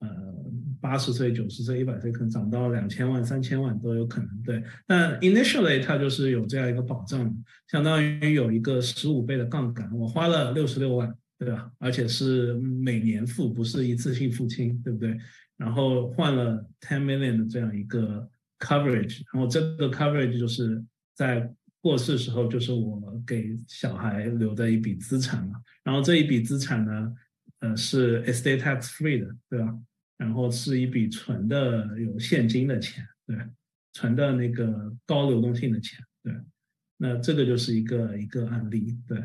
[0.00, 0.08] 呃。
[0.78, 4.42] 八十岁、九十岁、一百岁，可能涨到两千万、三千万都有可能。
[4.44, 7.34] 对，但 initially 它就是有这样一个保障，
[7.66, 9.90] 相当于有一个十五倍的杠杆。
[9.96, 11.72] 我花了六十六万，对吧？
[11.78, 15.16] 而且是每年付，不是一次性付清，对不对？
[15.56, 18.28] 然后换了 ten million 的这样一个
[18.60, 20.84] coverage，然后这个 coverage 就是
[21.14, 25.54] 在过世时候，就是我给小孩留的一笔资产嘛。
[25.82, 27.12] 然后这一笔资产呢，
[27.60, 29.74] 呃，是 estate tax free 的，对吧？
[30.18, 33.36] 然后是一笔纯的有现金的钱，对，
[33.92, 36.34] 纯的那个高流动性的钱，对，
[36.96, 39.22] 那这个就是一个一个案例，对，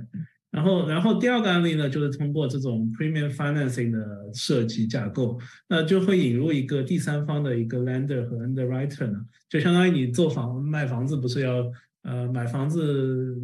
[0.49, 11.71] 然后然后第二个案例呢，就是通过这种 premium financing 的设计架构，那就会引入一个第三方的一个 lender 和 underwriter 呢，就相当于你做房卖房子不是要
[12.01, 13.37] 呃买房子，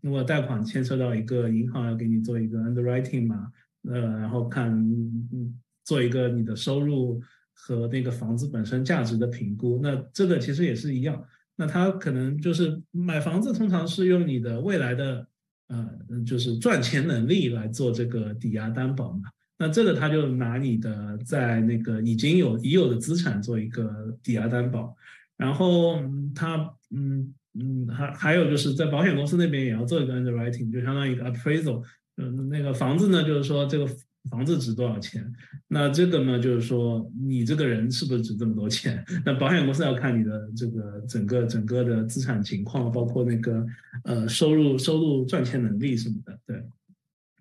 [0.00, 3.52] 如果贷款牵涉到一个银行要给你做一个 underwriting 嘛，
[3.88, 5.58] 呃，然后看嗯。
[5.86, 7.20] 做一个你的收入
[7.52, 11.22] 和那个房子本身价值的评估，那这个其实也是一样。
[11.56, 15.26] 那他可能就是买房子，通常是用你的未来的
[15.68, 15.86] 呃，
[16.26, 19.24] 就是赚钱能力来做这个抵押担保嘛。
[19.58, 24.96] 那这个他就拿你的在那个已经有已有的资产做一个抵押担保，
[25.36, 26.00] 然后
[26.34, 31.82] 他嗯嗯还还有就是在保险公司那边也要做一个 underwriting，就相当于一个 appraisal。
[32.16, 33.88] 嗯，那个房子呢，就是说这个。
[34.30, 35.30] 房子值多少钱？
[35.68, 39.04] 那这个呢，就是说你这个人是不是值这么多钱？
[39.22, 43.66] 那保险公司要看你的这个整个整个的资产情况，包括那个
[44.04, 46.40] 呃收入收入赚钱能力什么的。
[46.46, 46.64] 对，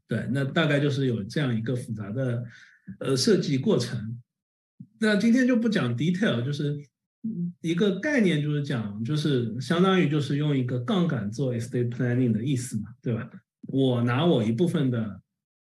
[0.10, 2.44] 对，那大概就是有这样一个复杂的
[3.00, 4.20] 呃设计过程。
[5.00, 6.78] 那今天就不讲 detail，就是
[7.62, 13.30] 一个概念，就是讲就是相当于就是用一个杠杆做 estate planning 的意思嘛，对吧？
[13.68, 15.20] 我拿我一部分的。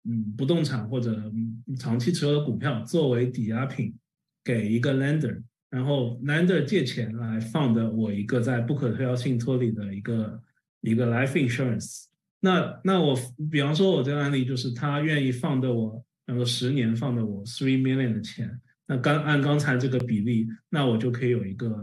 [0.09, 1.29] 嗯，不动产或者
[1.77, 3.93] 长期持有的股票作为抵押品
[4.41, 10.41] 给一个 lender，然后 lender 借钱来放的我一个在不可推销信托里的一个
[10.79, 12.05] 一个 life insurance。
[12.39, 13.19] 那那我
[13.51, 18.49] 比方说，我这个案例就是他愿意放的我，比方说十年放的我 three million 的钱，
[18.85, 21.77] 那刚按刚才这个比例，那我就可以有一个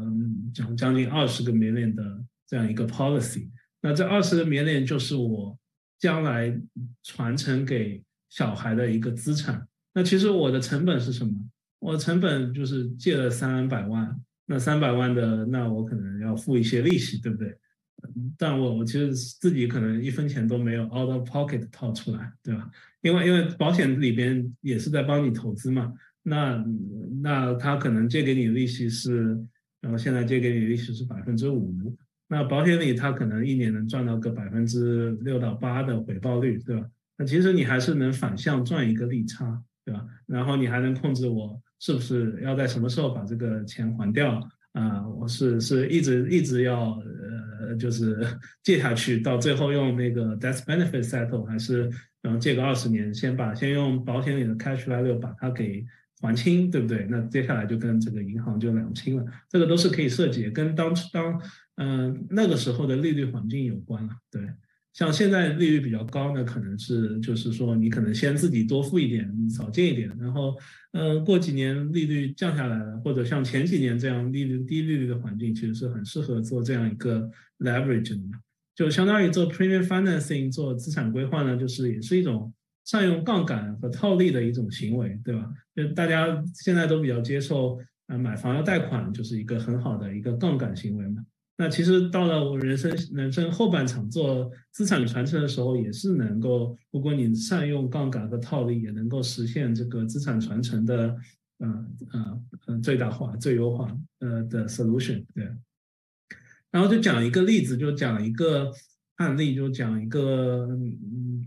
[0.55, 3.51] 将将近二十个 million 的这样一个 policy。
[3.83, 5.59] 那这二十个 million 就是我。
[5.99, 6.59] 将来
[7.03, 9.67] 传承给小孩的一个资产。
[9.93, 11.33] 那其实我的成本是什么？
[11.79, 17.57] 我成本就是借了三百万，那三百万的，那我可能要付一些利息，对不对？
[18.37, 22.71] 但我我其实自己可能一分钱都没有 out of pocket 套出来，对吧？
[23.03, 25.93] 因为因为保险里边也是在帮你投资嘛，
[26.23, 26.63] 那
[27.23, 29.39] 那他可能借给你的利息是，
[29.81, 31.97] 然后现在借给你的利息是百分之五，
[32.29, 36.87] 那保险里它可能一年能赚到个百分之六到八的回报率，对吧？
[37.17, 40.05] 那其实你还是能反向赚一个利差，对吧？
[40.27, 44.41] 然后你还能控制我是不是要在什么时候把这个钱还掉
[44.73, 45.07] 啊？
[45.09, 47.01] 我是是一直一直要。
[47.61, 48.19] 呃，就是
[48.63, 51.89] 借下去，到最后用那个 death benefit settle，还是
[52.21, 55.83] 然后借个二十年，先把先用保险里的 cash value 把它给
[56.21, 57.07] 还清，对不对？
[57.09, 61.41] 那接下来就跟这个银行就两清了，这个都是可以设计，跟当当
[61.77, 64.43] 嗯那个时候的利率环境有关了，对。
[64.93, 70.55] 像现在利率比较高呢，可能是就是说你可能先自己多付一点，少借一点，然后，
[70.93, 78.39] 呃，过几年利率降下来了，或者像前几年这样利率低利率的环境，其实是很适合做这样一个 leverage 的，
[78.77, 82.55] 就相当于做 premium financing 做资产规划呢，就是也是一种
[82.85, 85.51] 善用杠杆和套利的一种行为，对吧？
[85.75, 91.21] 就大家现在都比较接受，呃，买房要贷款，就是一个很好的一个杠杆行为嘛。
[91.57, 101.17] 那其实到了我人生人生后半场做资产传承的时候，也是能够，如果你善用杠杆和套利，也能够实现这个资产传承的，
[101.61, 105.25] 嗯嗯嗯最大化、最优化呃的 solution。
[105.33, 105.49] 对，
[106.73, 108.73] 然后就讲一个例子，就讲一个
[109.17, 110.69] 案例，就讲一个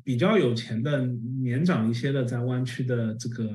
[0.03, 1.05] 比较有钱的
[1.41, 3.49] 年长一些的在湾区的这个。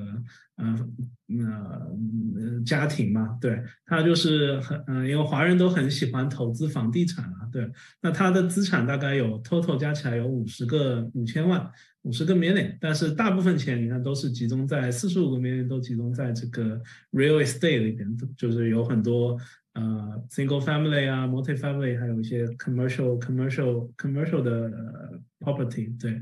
[0.57, 0.95] 嗯，
[1.25, 7.67] 那家庭嘛，对他就是很嗯，因为华人都很喜欢投资房地产啊，对，
[7.99, 11.67] 那他的资产大概有 total 加起来有五十个五千万，
[12.03, 16.79] 五十个 million，但是大部分钱你看都是集中在四十五个 million 都集中在这个
[17.13, 19.35] real estate 里边，就是有很多
[19.73, 26.21] 呃 single family 啊，multi family，还有一些 commercial commercial commercial 的呃 property，对，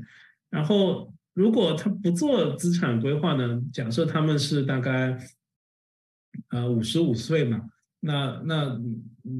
[0.50, 1.12] 然后。
[1.34, 3.58] 如果他不做资产规划呢？
[3.72, 5.16] 假设他们是大概，
[6.50, 8.78] 呃，五十五岁嘛，那那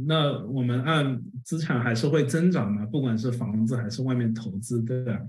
[0.06, 2.86] 那我们按资产还是会增长嘛？
[2.86, 5.20] 不管是房子还是外面投资，对吧？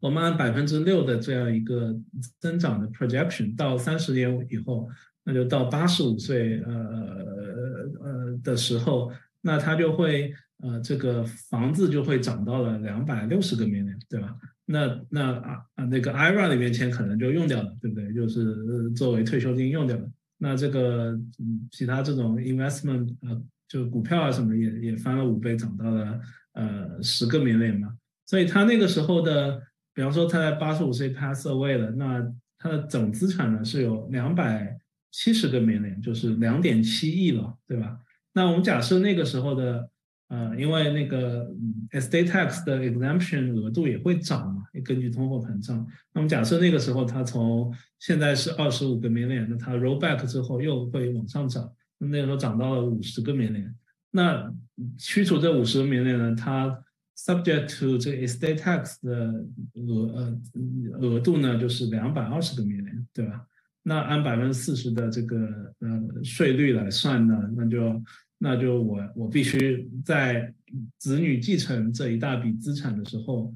[0.00, 1.94] 我们按百分之六的这样一个
[2.38, 4.88] 增长的 projection，到三十年以后，
[5.28, 6.72] 那就到八十五岁，呃
[8.00, 9.12] 呃的时候，
[9.42, 14.34] 那他就会，呃，这个房子就会涨到了两百六十个 million，对吧？
[14.64, 18.10] 那那啊啊那个 IRA 里面钱可能就用掉了，对不对？
[18.14, 20.10] 就是作为退休金用掉了。
[20.38, 26.18] 那这个嗯其他这种 investment 呃就股票啊什么也也翻了五倍，涨到了
[26.54, 27.94] 呃十个 million 嘛。
[28.24, 29.60] 所以他那个时候的，
[29.92, 32.26] 比方说他在八十五岁 pass away 了，那
[32.56, 34.74] 他的总资产呢是有两百
[35.10, 37.98] 七十个美元就是两点七亿了，对吧？
[38.32, 39.90] 那我们假设那个时候的。
[40.30, 41.50] 呃，因为那个
[41.92, 45.86] estate tax 的 exemption 额度也会涨嘛，也根据通货膨胀。
[46.12, 53.74] 那么假设那个时候它从现在是二十五个美元那它 roll back 之后又会往上涨，那个时候涨到了五十个美元。
[54.10, 54.52] 那
[54.98, 56.78] 去除这五十个美元呢，它
[57.16, 59.32] subject to 这个 estate tax 的
[59.76, 60.40] 额呃
[61.00, 63.46] 额度呢就是两百二十个美元对吧？
[63.88, 65.36] 那按百分之四十的这个
[65.80, 68.02] 呃税率来算呢，那就。
[68.40, 70.54] 那就我我必须在
[70.96, 73.52] 子女继承这一大笔资产的时候，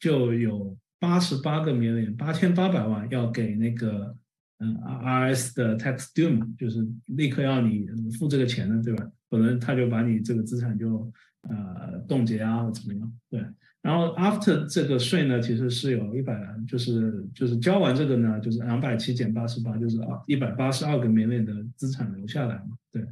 [0.00, 4.12] 就有八十八个 million 八千八百万要给那个
[4.58, 7.86] 嗯 RS 的 tax due 嘛，就是立刻要你
[8.18, 9.08] 付这个钱的，对吧？
[9.30, 11.08] 否则他就把你这个资产就
[11.42, 13.12] 呃冻结啊怎么样？
[13.30, 13.40] 对。
[13.84, 16.34] 然后 after 这个税呢，其实是有一百，
[16.66, 23.04] 就是就是交完这个呢，就是两百七减八十八，就是啊一百八十二个 million 的资产留下来嘛，对。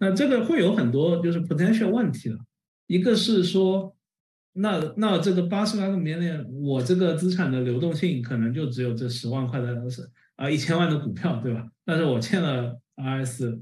[0.00, 2.38] 那这个会有很多就是 potential 问题了，
[2.88, 3.94] 一个是说，
[4.54, 10.02] 那那这个八十万个 million，我这个资产的流动性可能就只有这十万块的是
[10.34, 11.64] 啊一千万的股票，对吧？
[11.84, 13.56] 但是我欠了 RS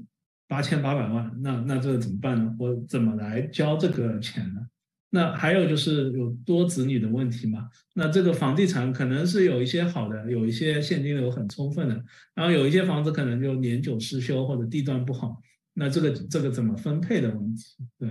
[0.49, 2.57] 八千八百万，那那这怎么办呢？
[2.59, 4.67] 我怎么来交这个钱呢？
[5.11, 7.69] 那还有就是有多子女的问题嘛？
[7.95, 12.05] 那这个房地产可能是有一些好的，有一些现金流很充分的，
[12.35, 15.41] 然后有一些房子可能就年久失修或者地段不好。
[15.75, 17.63] 那这个这个怎么分配的问题，
[17.99, 18.09] 对，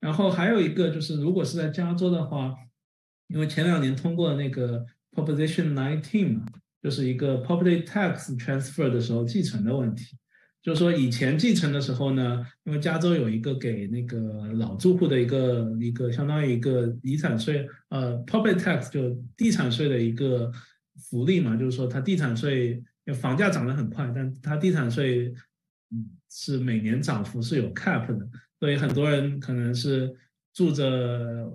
[0.00, 2.54] 然后还有一个就是，如果是在加州的话，
[3.28, 6.46] 因为前两年通过那个 Proposition Nineteen 嘛，
[6.82, 10.16] 就是一个 Property Tax Transfer 的时候继承的问题。
[10.62, 20.52] 就是说以前继承的时候呢，因为加州有一个给那个老住户的一个一个相当于一个遗产税，呃，property tax 就地产税的一个
[21.10, 22.80] 福利嘛，就是说它地产税，
[23.12, 25.34] 房价涨得很快，但它地产税，
[26.30, 28.24] 是每年涨幅是有 cap 的，
[28.60, 30.14] 所以很多人可能是
[30.54, 31.50] 住着，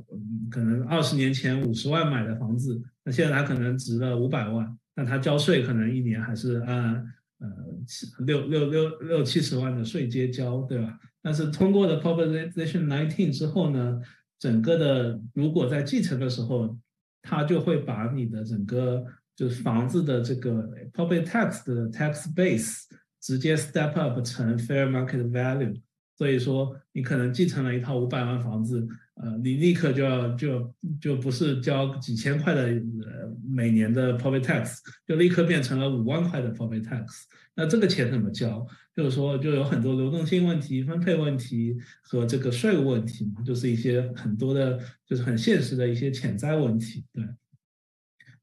[0.51, 7.13] 可能二十年前五十万买的房子，那现在它可能值了五百万，那他交税可能一年还是按。
[7.39, 7.47] 呃，
[7.85, 10.99] 七六六六六七十万的税接交，对吧？
[11.22, 14.01] 但是通过了 Proposition Nineteen 之后呢，
[14.39, 16.77] 整个的如果在继承的时候，
[17.22, 19.05] 他就会把你的整个
[19.35, 22.84] 就是房子的这个 Property Tax 的 Tax Base
[23.22, 25.80] 直接 Step Up 成 Fair Market Value。
[26.18, 28.88] 所以说，你可能继承了一套五百万房子，
[29.18, 37.06] 呃，你立刻就要就就不是交几千块的呃每年的 property tax，就立刻变成了五万块的 property tax。
[37.53, 38.65] 那这个钱怎么交？
[38.95, 47.06] 就是说，就有很多流动性问题、分配问题和这个税务问题嘛，就是一些很多的，就是很现实的一些潜在问题。
[47.14, 47.23] 对。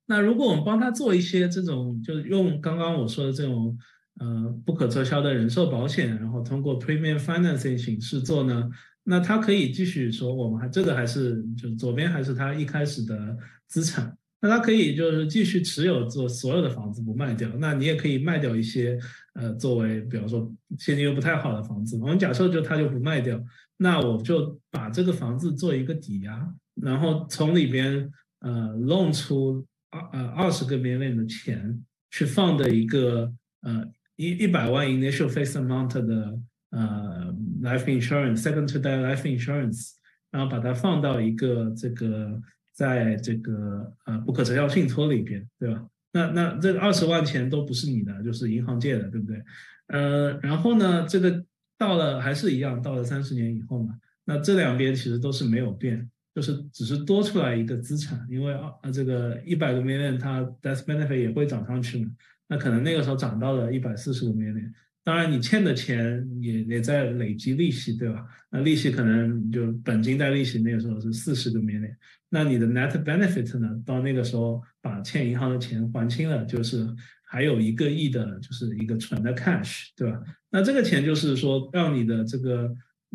[0.07, 3.77] 那如果我们帮他做一些这种，就是用刚刚我说的这种。
[4.21, 8.71] 呃，不可撤销的人寿保险，然后通过 premium financing 形式做呢，
[9.03, 13.37] 那他可以继续说，我们还这个还是就是左边还是他一开始的
[13.67, 18.97] 资产，那他可以就是继续持有做所有的房子不卖掉，那你也可以卖掉一些，
[19.35, 23.43] 呃，作为比方说现金流不太好的房子，我们假设就他就不卖掉，
[23.79, 28.09] 那我就把这个房子做一个抵押，然后从里边
[28.43, 31.83] 呃弄出二呃二十个 million 的钱
[32.13, 33.85] 去放的一个呃。
[34.17, 36.39] 一一百万 initial face amount 的
[36.71, 39.93] 呃 life insurance second to die life insurance，
[40.31, 42.41] 然后把它放到一个这个
[42.73, 45.87] 在这个呃不可撤销信托里边，对吧？
[46.13, 49.43] 那那这二十万钱都不是你的，就是银行借的，对不对？
[49.89, 51.45] 呃，然后呢，这个
[51.77, 62.11] 到了还是一样，到了三十年以后嘛，那这两边其实都是没有变，就是只是多出来一个资产，因为啊这个一百个 million 它 death benefit 也会涨上去嘛。
[62.49, 64.71] 那可能那个时候涨到了一百四十个 million，
[65.03, 68.27] 当然你欠的钱也也在累积利息，对吧？
[68.51, 71.95] 那利息可能就本金带利息，那个时候是四十个 million，
[72.29, 73.69] 那你的 net benefit 呢？
[73.87, 76.87] 到那个时候把欠银行的钱还清了，就是
[77.27, 80.21] 还有一个亿的，就是一个纯的 cash，对吧？
[80.51, 82.71] 那这个钱就是说让你的这个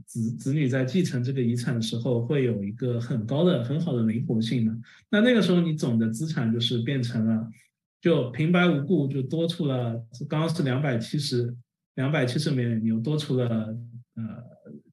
[0.06, 4.76] 子子女在继承这个遗产的时候会有一个很高的、很好的灵活性的。
[5.10, 7.48] 那那个时候你总的资产就是变成了。
[8.02, 9.94] 就平白无故就多出了，
[10.28, 11.56] 刚刚是两百七十，
[11.96, 13.48] 两百七十 million，你又多出了
[14.16, 14.44] 呃，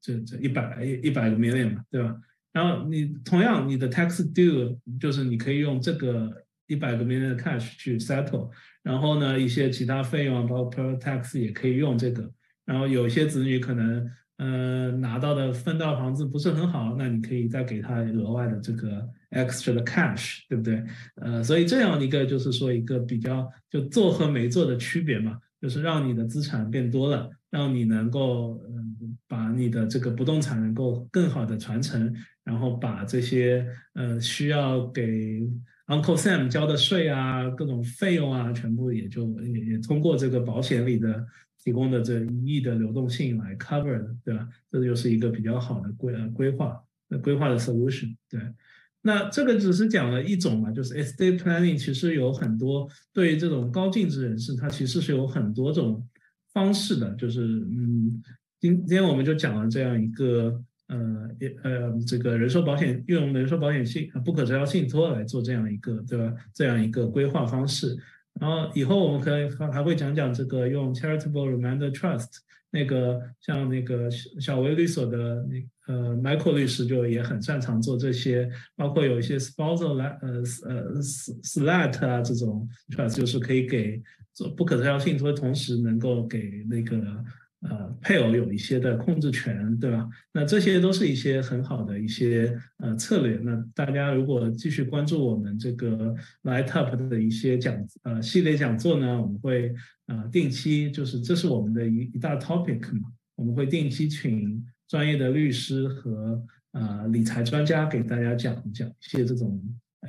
[0.00, 2.16] 这这一百一百个 million 嘛，对吧？
[2.52, 8.50] 然后你同样你的 tax due 就是你可以用这个一百个 million 的 cash 去 settle，
[8.82, 12.30] 然后呢一些其他费用包括 tax 也可以用这个，
[12.64, 14.10] 然后有些子女可能。
[14.38, 20.84] 呃，拿到的分到房子不是很好，那你可以再给他额外的这个 extra 的 cash，对不对？
[21.14, 32.14] 呃，所以这样一个就是说一个比较就做和没做的区别嘛，就是让你的资产变多了，让你能够嗯把你的这个不动产能够更好的传承，
[32.44, 35.40] 然后把这些呃需要给
[35.86, 41.26] Uncle Sam 交的税啊，各种费用啊，全部也就也也通过这个保险里的。
[41.66, 44.48] 提供的这一亿的流动性来 cover 的，对吧？
[44.70, 46.80] 这就是一个比较好的规呃规划，
[47.24, 48.14] 规划的 solution。
[48.30, 48.40] 对，
[49.02, 56.06] 那这个只是讲了一种嘛，就是 estate planning 其实有很多对于这种高净值人士，他其实是有很多种
[56.52, 57.10] 方式的。
[57.16, 58.22] 就是嗯，
[58.60, 61.28] 今今天我们就讲了这样一个呃
[61.64, 66.32] 呃这个人寿保险用人寿保险信不可撤销信托来做这样一个对吧？
[66.54, 67.96] 这样一个规划方式。
[68.40, 72.28] 然后以后我们可以还还会讲讲这个用 charitable reminder trust，
[72.70, 74.10] 那个像那个
[74.40, 84.02] 小维律所的那呃 Michael 律师就也很擅长做这些，包括有一些 spousal 来呃呃 slat 啊这种 trust，就是可以给
[84.32, 86.96] 做不可撤销信托，同时能够给那个。
[87.68, 90.08] 呃，配偶有一些的控制权，对吧？
[90.32, 93.40] 那这些都是一些很好的一些呃策略。
[93.42, 96.14] 那大家如果继续关注我们这个
[96.44, 99.74] Light Up 的一些讲呃系列讲座呢，我们会
[100.06, 106.40] 呃定期就是这是我们的一一大 topic 嘛，我们会定期请专业的律师和
[106.70, 109.60] 呃理财专家给大家讲讲一些这种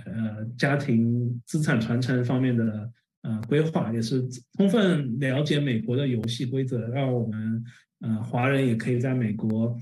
[0.05, 2.91] 呃家庭资产传承方面的。
[3.27, 4.25] 呃，规划也是
[4.55, 7.61] 充分了解美国的游戏规则，让我们
[7.99, 9.77] 呃华人也可以在美国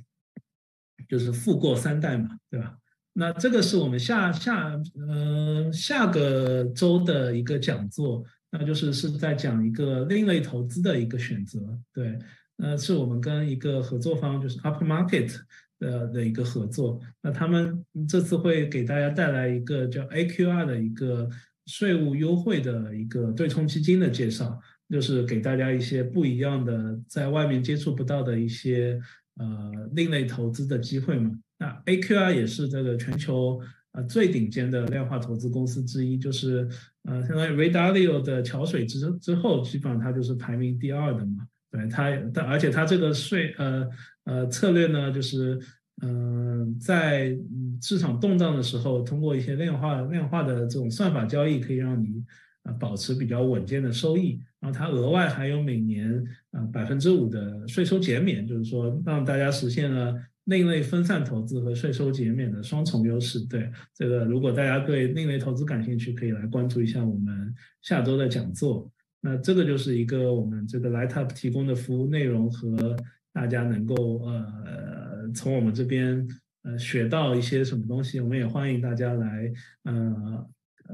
[1.08, 2.76] 就是富过三代嘛，对吧？
[3.14, 11.60] 那这个是我们下下呃下个周的一个讲座，那就是是在讲一个另类投资的一个选择，
[11.94, 12.18] 对。
[12.58, 15.36] 呃，是我们跟一个合作方，就是 Upmarket
[15.78, 17.02] 的的一个合作。
[17.22, 21.30] 那他们这次会给大家带来一个叫 AQR 的一个
[21.66, 24.60] 税务优惠的一个对冲基金的介绍，
[24.90, 29.00] 就是给大家一些不一样的，在外面接触不到的一些
[29.38, 31.32] 呃另类投资的机会嘛。
[31.58, 33.60] 那 AQR 也是这个全球
[33.94, 36.68] 呃最顶尖的量化投资公司之一，就是
[37.04, 41.48] 呃相当于 Ray Dalio 的桥水之之后，基本上它就是排名第二的嘛。
[41.72, 43.90] 对它，但而且它这个税呃
[44.24, 45.60] 呃策略呢，就是
[46.02, 47.38] 嗯在
[47.82, 52.24] 市场动荡的时候，通过一些量化量化的这种算法交易，可以让你
[52.64, 54.40] 啊保持比较稳健的收益。
[54.60, 60.14] 然后它额外还有每年啊百分之五的税收减免，就是说让大家实现了
[60.46, 63.40] 另类分散投资和税收减免的双重优势。
[63.42, 68.92] 对这个，如果大家对另类投资感兴趣，可以来关注一下我们下周的讲座。
[69.22, 72.96] 那这个就是一个我们这个 Lightup 提供的服务内容和
[73.34, 76.28] 大家能够呃从我们这边
[76.64, 79.52] 呃学到一些什么东西，我们也欢迎大家来
[79.84, 80.48] 呃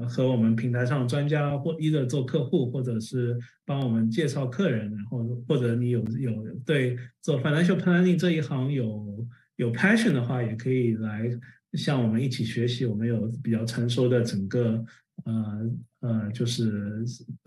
[0.08, 9.26] 和我们平台上专家或一的做客户，或者是帮我们介绍客人，然后或者你有有对做 financial planning 这一行有
[9.56, 11.30] 有 passion 的话，也可以来
[11.74, 14.84] 向我们一起学习，我们有比较成熟的整个。
[15.24, 15.70] 呃
[16.00, 17.04] 呃，就是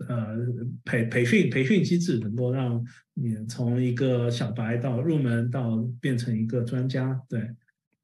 [0.08, 0.36] 呃
[0.84, 2.82] 培培训培训机制，能够让
[3.14, 7.20] 你从一个小白到入门到变成一个专家。
[7.28, 7.50] 对，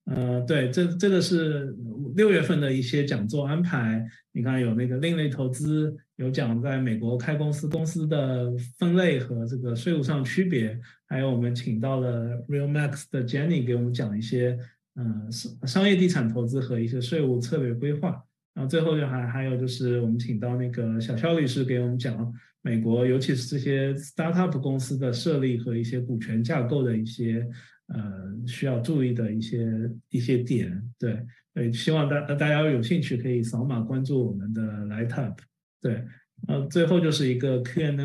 [0.04, 1.74] 呃对，这这个是
[2.14, 4.06] 六月份的一些讲座安排。
[4.32, 14.58] 你看有那个另类投资，有讲在美国开公司公司的分类和这个税务上区别，还有我们请到了 Real Max 的 Jenny 给我们讲一些
[14.96, 18.22] 嗯商商业地产投资和一些税务策略规划。
[18.54, 27.48] 然后最后就还还有就是我们请到那个小肖律师给我们讲美国，尤其是这些 startup 公司的设立和一些股权架构的一些
[27.88, 30.82] 呃需要注意的一些一些点。
[30.98, 35.36] 对对，希望大大家有兴趣可以扫码关注我们的 Lightup。
[35.80, 36.04] 对，
[36.46, 37.96] 呃，最后就是一个 Q&A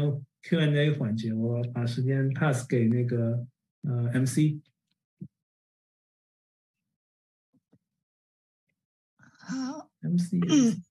[0.43, 3.45] Q&A 环节，我把时间 pass 给那个
[3.83, 4.59] 呃 MC。
[9.39, 9.76] 好。
[10.07, 10.83] MC，嗯，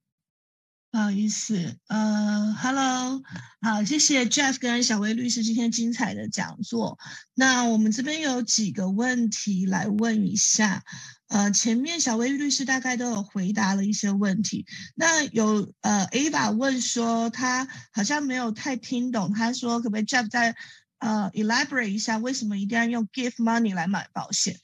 [0.90, 3.22] 不好意思，呃，Hello，
[3.60, 6.98] 好，谢谢 Jeff 跟小薇律师今天精彩的讲座。
[7.34, 10.82] 那我们这边有几个问题来问一下，
[11.28, 14.64] 呃，前面小薇律师大概都有回答了一些问题。
[14.94, 20.56] 那有呃，Ava 问说他好像没有太听懂，他说可不可以 Jeff 再
[20.98, 24.58] 呃 elaborate 一下，为什么一定要用 give money 来买保险？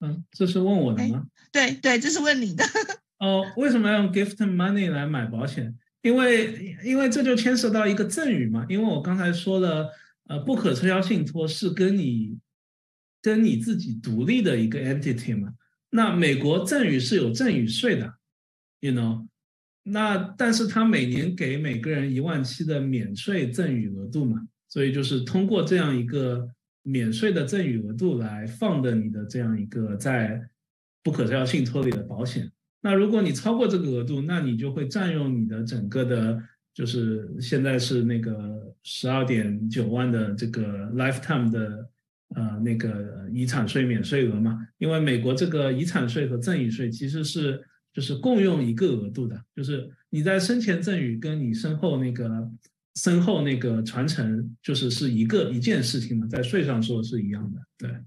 [0.00, 1.26] 嗯，这是问我的吗？
[1.50, 2.62] 对对，这是问你的。
[3.18, 5.74] 哦，为什么要用 gift money 来买保险？
[6.02, 8.66] 因为因为这就牵涉到一个赠与嘛。
[8.68, 9.88] 因为我刚才说了，
[10.28, 12.36] 呃，不可撤销信托是跟你
[13.22, 15.54] 跟你自己独立的一个 entity 嘛。
[15.88, 18.14] 那美国赠与是有赠与税的
[18.80, 19.26] ，you know。
[19.82, 26.50] 那但是他每年给每个人一万七的免税赠与额度嘛，所以就是通过这样一个。
[26.88, 30.40] 免税的赠与额度来放的你的这样一个在
[31.02, 32.48] 不可撤销信托里的保险，
[32.80, 36.40] 那如果你超过这个额度，那你就会占用你的整个的，
[36.72, 41.90] 就是现在是那个十二点九万的这个 lifetime 的
[42.36, 44.64] 呃那个遗产税免税额嘛？
[44.78, 47.60] 因为美国这个遗产税和赠与税其实是
[47.92, 52.48] 就是共用一个额度的，就是你在生前赠与跟你身后那个。
[52.96, 58.04] 身后那个传承就是是一个一件事情嘛，在税上说是一样的，对。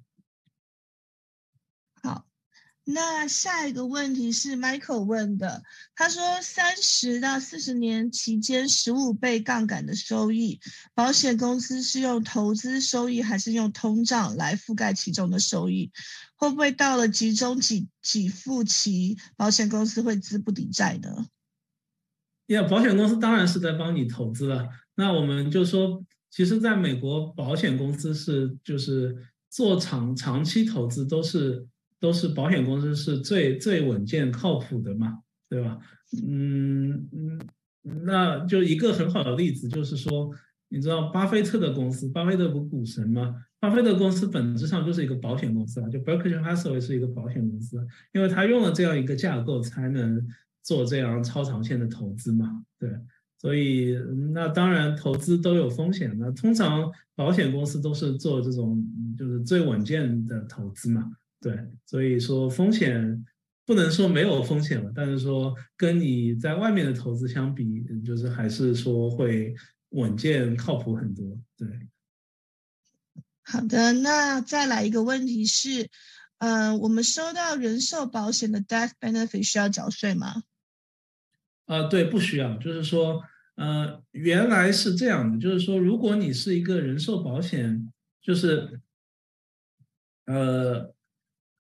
[2.02, 2.26] 好，
[2.84, 5.61] 那下一个问题是 Michael 问的，
[5.94, 10.60] 他说三十到四十年期间十五倍杠杆的收益，
[10.95, 15.91] 保险公司是用投资收益还是用通胀来覆盖其中的收益？
[16.36, 21.28] 会不会到了集中给给付期，保险公司会资不抵债呢？
[22.56, 24.68] 呀，保险公司当然是在帮你投资了。
[24.96, 29.16] 那我们就说，其实在美国，保险公司是就是
[29.50, 31.66] 做长长期投资，都是
[32.00, 35.78] 都是保险公司是最最稳健靠谱的嘛，对吧？
[36.28, 37.40] 嗯嗯，
[38.04, 40.32] 那就一个很好的例子就是说，
[40.70, 43.36] 你知道巴菲特的公司，巴菲特不股神吗？
[43.60, 47.78] 巴菲特公司本质上就是一个保险公司啊，就 Berkshire Hathaway 是一个保险公司，
[48.12, 50.28] 因为他用了这样一个架构才能。
[50.64, 52.64] 做这样超长线的投资嘛？
[52.77, 52.90] 对，
[53.38, 53.98] 所以
[54.34, 56.15] 那当然投资都有风险。
[56.19, 58.86] 那通常保险公司都是做这种
[59.18, 61.11] 就是最稳健的投资嘛？
[61.41, 63.26] 对，所以说风险
[63.65, 69.56] 不能说没有风险了，但是说跟你在外面的投资相比，就是还是说会
[69.91, 71.40] 稳健靠谱很多。
[71.57, 71.68] 对，
[73.44, 75.90] 好的，那再来一个问题是，
[76.40, 80.44] 嗯，我们收到人寿保险的 death benefit 需要缴税吗？
[81.70, 82.58] 啊，对，不需要。
[82.58, 83.22] 就是说，
[83.56, 87.91] 呃，原来是这样的，就是说，如果你是一个人寿保险，
[88.22, 88.82] 就是，
[90.26, 90.94] 呃。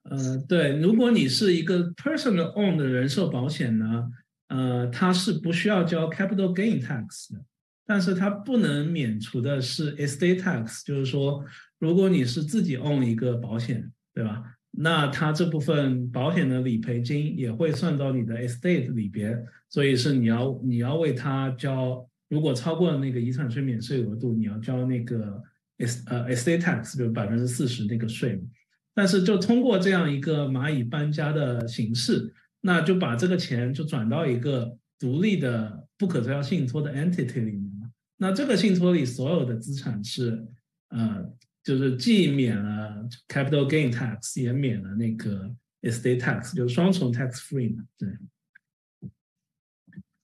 [0.03, 4.09] 呃，对，如果你是一个 personal own 的人寿保险呢，
[4.47, 7.45] 呃，它是不需要交 capital gain tax 的，
[7.85, 11.45] 但是它不能免除的是 estate tax，就是说，
[11.77, 14.41] 如果你是自己 own 一个保险，对吧？
[14.81, 25.43] 那它这部分保险的理赔金也会算到你的 estate 里边，所以是你要你要为它交，如果超过了那个遗产税免税额度，你要交那个
[25.79, 28.41] est 呃 estate tax，比如百分之四十那个税。
[28.93, 37.89] 但是就通过这样一个蚂蚁搬家的形式，那就把这个钱就转到一个独立的不可撤销信托的 entity 里面了。
[38.15, 40.41] 那这个信托里所有的资产是，
[40.89, 41.29] 呃，
[41.63, 47.83] 就是既免了 capital gain tax，也免了那个 estate tax，就是双重 tax free 嘛。
[47.97, 48.09] 对。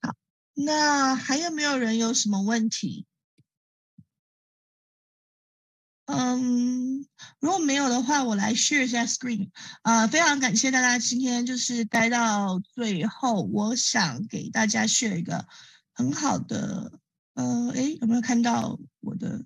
[0.01, 0.15] 好，
[0.53, 3.05] 那还有没有人有什么问题？
[6.05, 7.05] 嗯，
[7.39, 9.49] 如果没有的话，我来 share 一下 screen。
[9.81, 13.41] 啊，非常感谢大家今天就是待到最后。
[13.41, 15.47] 我想给大家 share 一个
[15.93, 16.99] 很好的，
[17.33, 19.43] 呃，哎，有没有看到我的？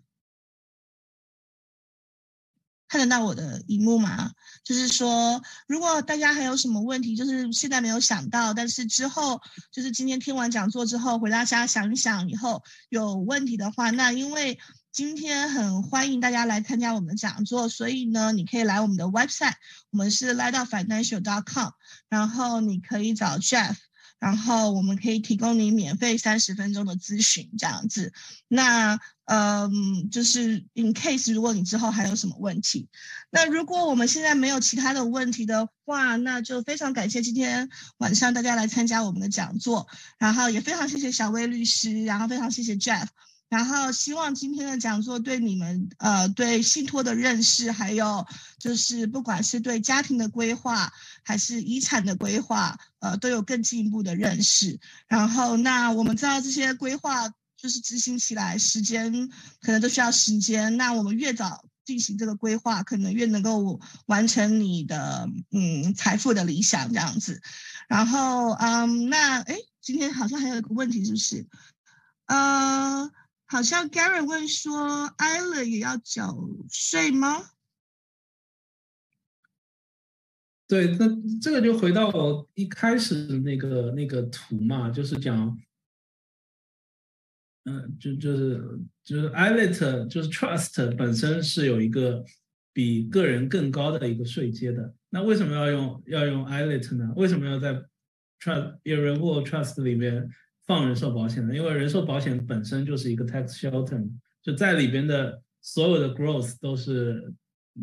[2.90, 4.32] 看得到我的荧幕吗？
[4.66, 9.40] 就是说，如果大家还有什么问题，就是现在没有想到，但是之后
[9.72, 14.60] 就是今天听完讲座之后，回大家想一想以后有问题的话，那因为。
[14.91, 19.53] 今天很欢迎大家来参加我们的讲座，所以呢，你可以来我们的 website，
[19.91, 21.70] 我们是 l i g h t financial dot com，
[22.10, 23.76] 然后你可以找 Jeff，
[24.18, 28.11] 然后我们可以提供你免费三十分钟的咨询，这样子。
[28.48, 28.99] 那
[29.31, 32.89] 嗯，就是 in case 如果你之后还有什么问题，
[33.30, 39.88] 那如果我们现在没有其他的问题的话，那就非常感谢今天晚上大家来参加我们的讲座，
[40.18, 43.06] 然后也非常谢谢小薇律师，然后非常谢谢 Jeff。
[43.49, 48.26] 然后希望今天的讲座对你们，呃，对信托的认识，还有
[48.60, 50.91] 就是不管是对家庭的规划，
[51.23, 54.80] 还是遗产的规划，呃，都有更进一步的认识。
[55.07, 57.27] 然后，那我们知道这些规划
[57.61, 59.30] 就是执行起来时间
[59.61, 60.77] 可能都需要时间。
[60.77, 67.41] 那我们越早进行这个规划，可能越能够完成你的嗯财富的理想这样子。
[67.88, 71.45] 然后，嗯，那哎，今天好像还有一个问题，是不是？
[72.27, 73.11] 呃。
[73.52, 76.38] 好像 Gary 问说 i l a 也要缴
[76.69, 77.49] 税吗？
[80.68, 81.07] 对，那
[81.41, 85.57] 这个就回到我一开始那个那个图嘛，就是讲，
[87.65, 88.61] 嗯，就就是
[89.03, 92.23] 就是 i l e t 就是 Trust 本身是有一个
[92.73, 94.94] 比个人更高的一个税阶的。
[95.10, 97.11] 那为什么要用要用 i l e t 呢？
[97.15, 97.73] 为什么要在
[98.40, 100.30] Trust Irrevocable Trust 里面？
[100.65, 104.07] 放人寿保险呢，因为人寿保险本身就是一个 tax shelter，
[104.40, 107.34] 就在里边的所有的 growth 都是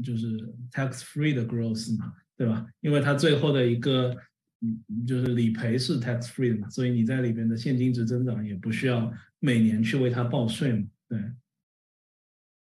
[0.05, 0.39] 就是
[0.70, 2.65] tax free 的 growth 嘛，对吧？
[2.82, 4.16] 因为它最后的一个
[4.61, 11.19] 嗯就是理赔是 tax free 的嘛，所以你在里边的现金值增长也不需要每年去为他报税嘛，对。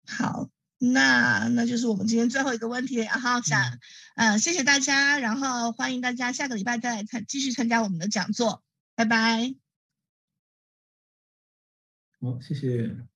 [0.05, 0.49] 好，
[0.79, 3.79] 那那就是我们今天最后一个问题，然后想
[4.15, 8.63] 嗯谢谢大家，然后欢迎大家下个礼拜再来参继续参加我们的讲座，
[8.95, 9.55] 拜拜。
[12.19, 13.12] 好，谢谢。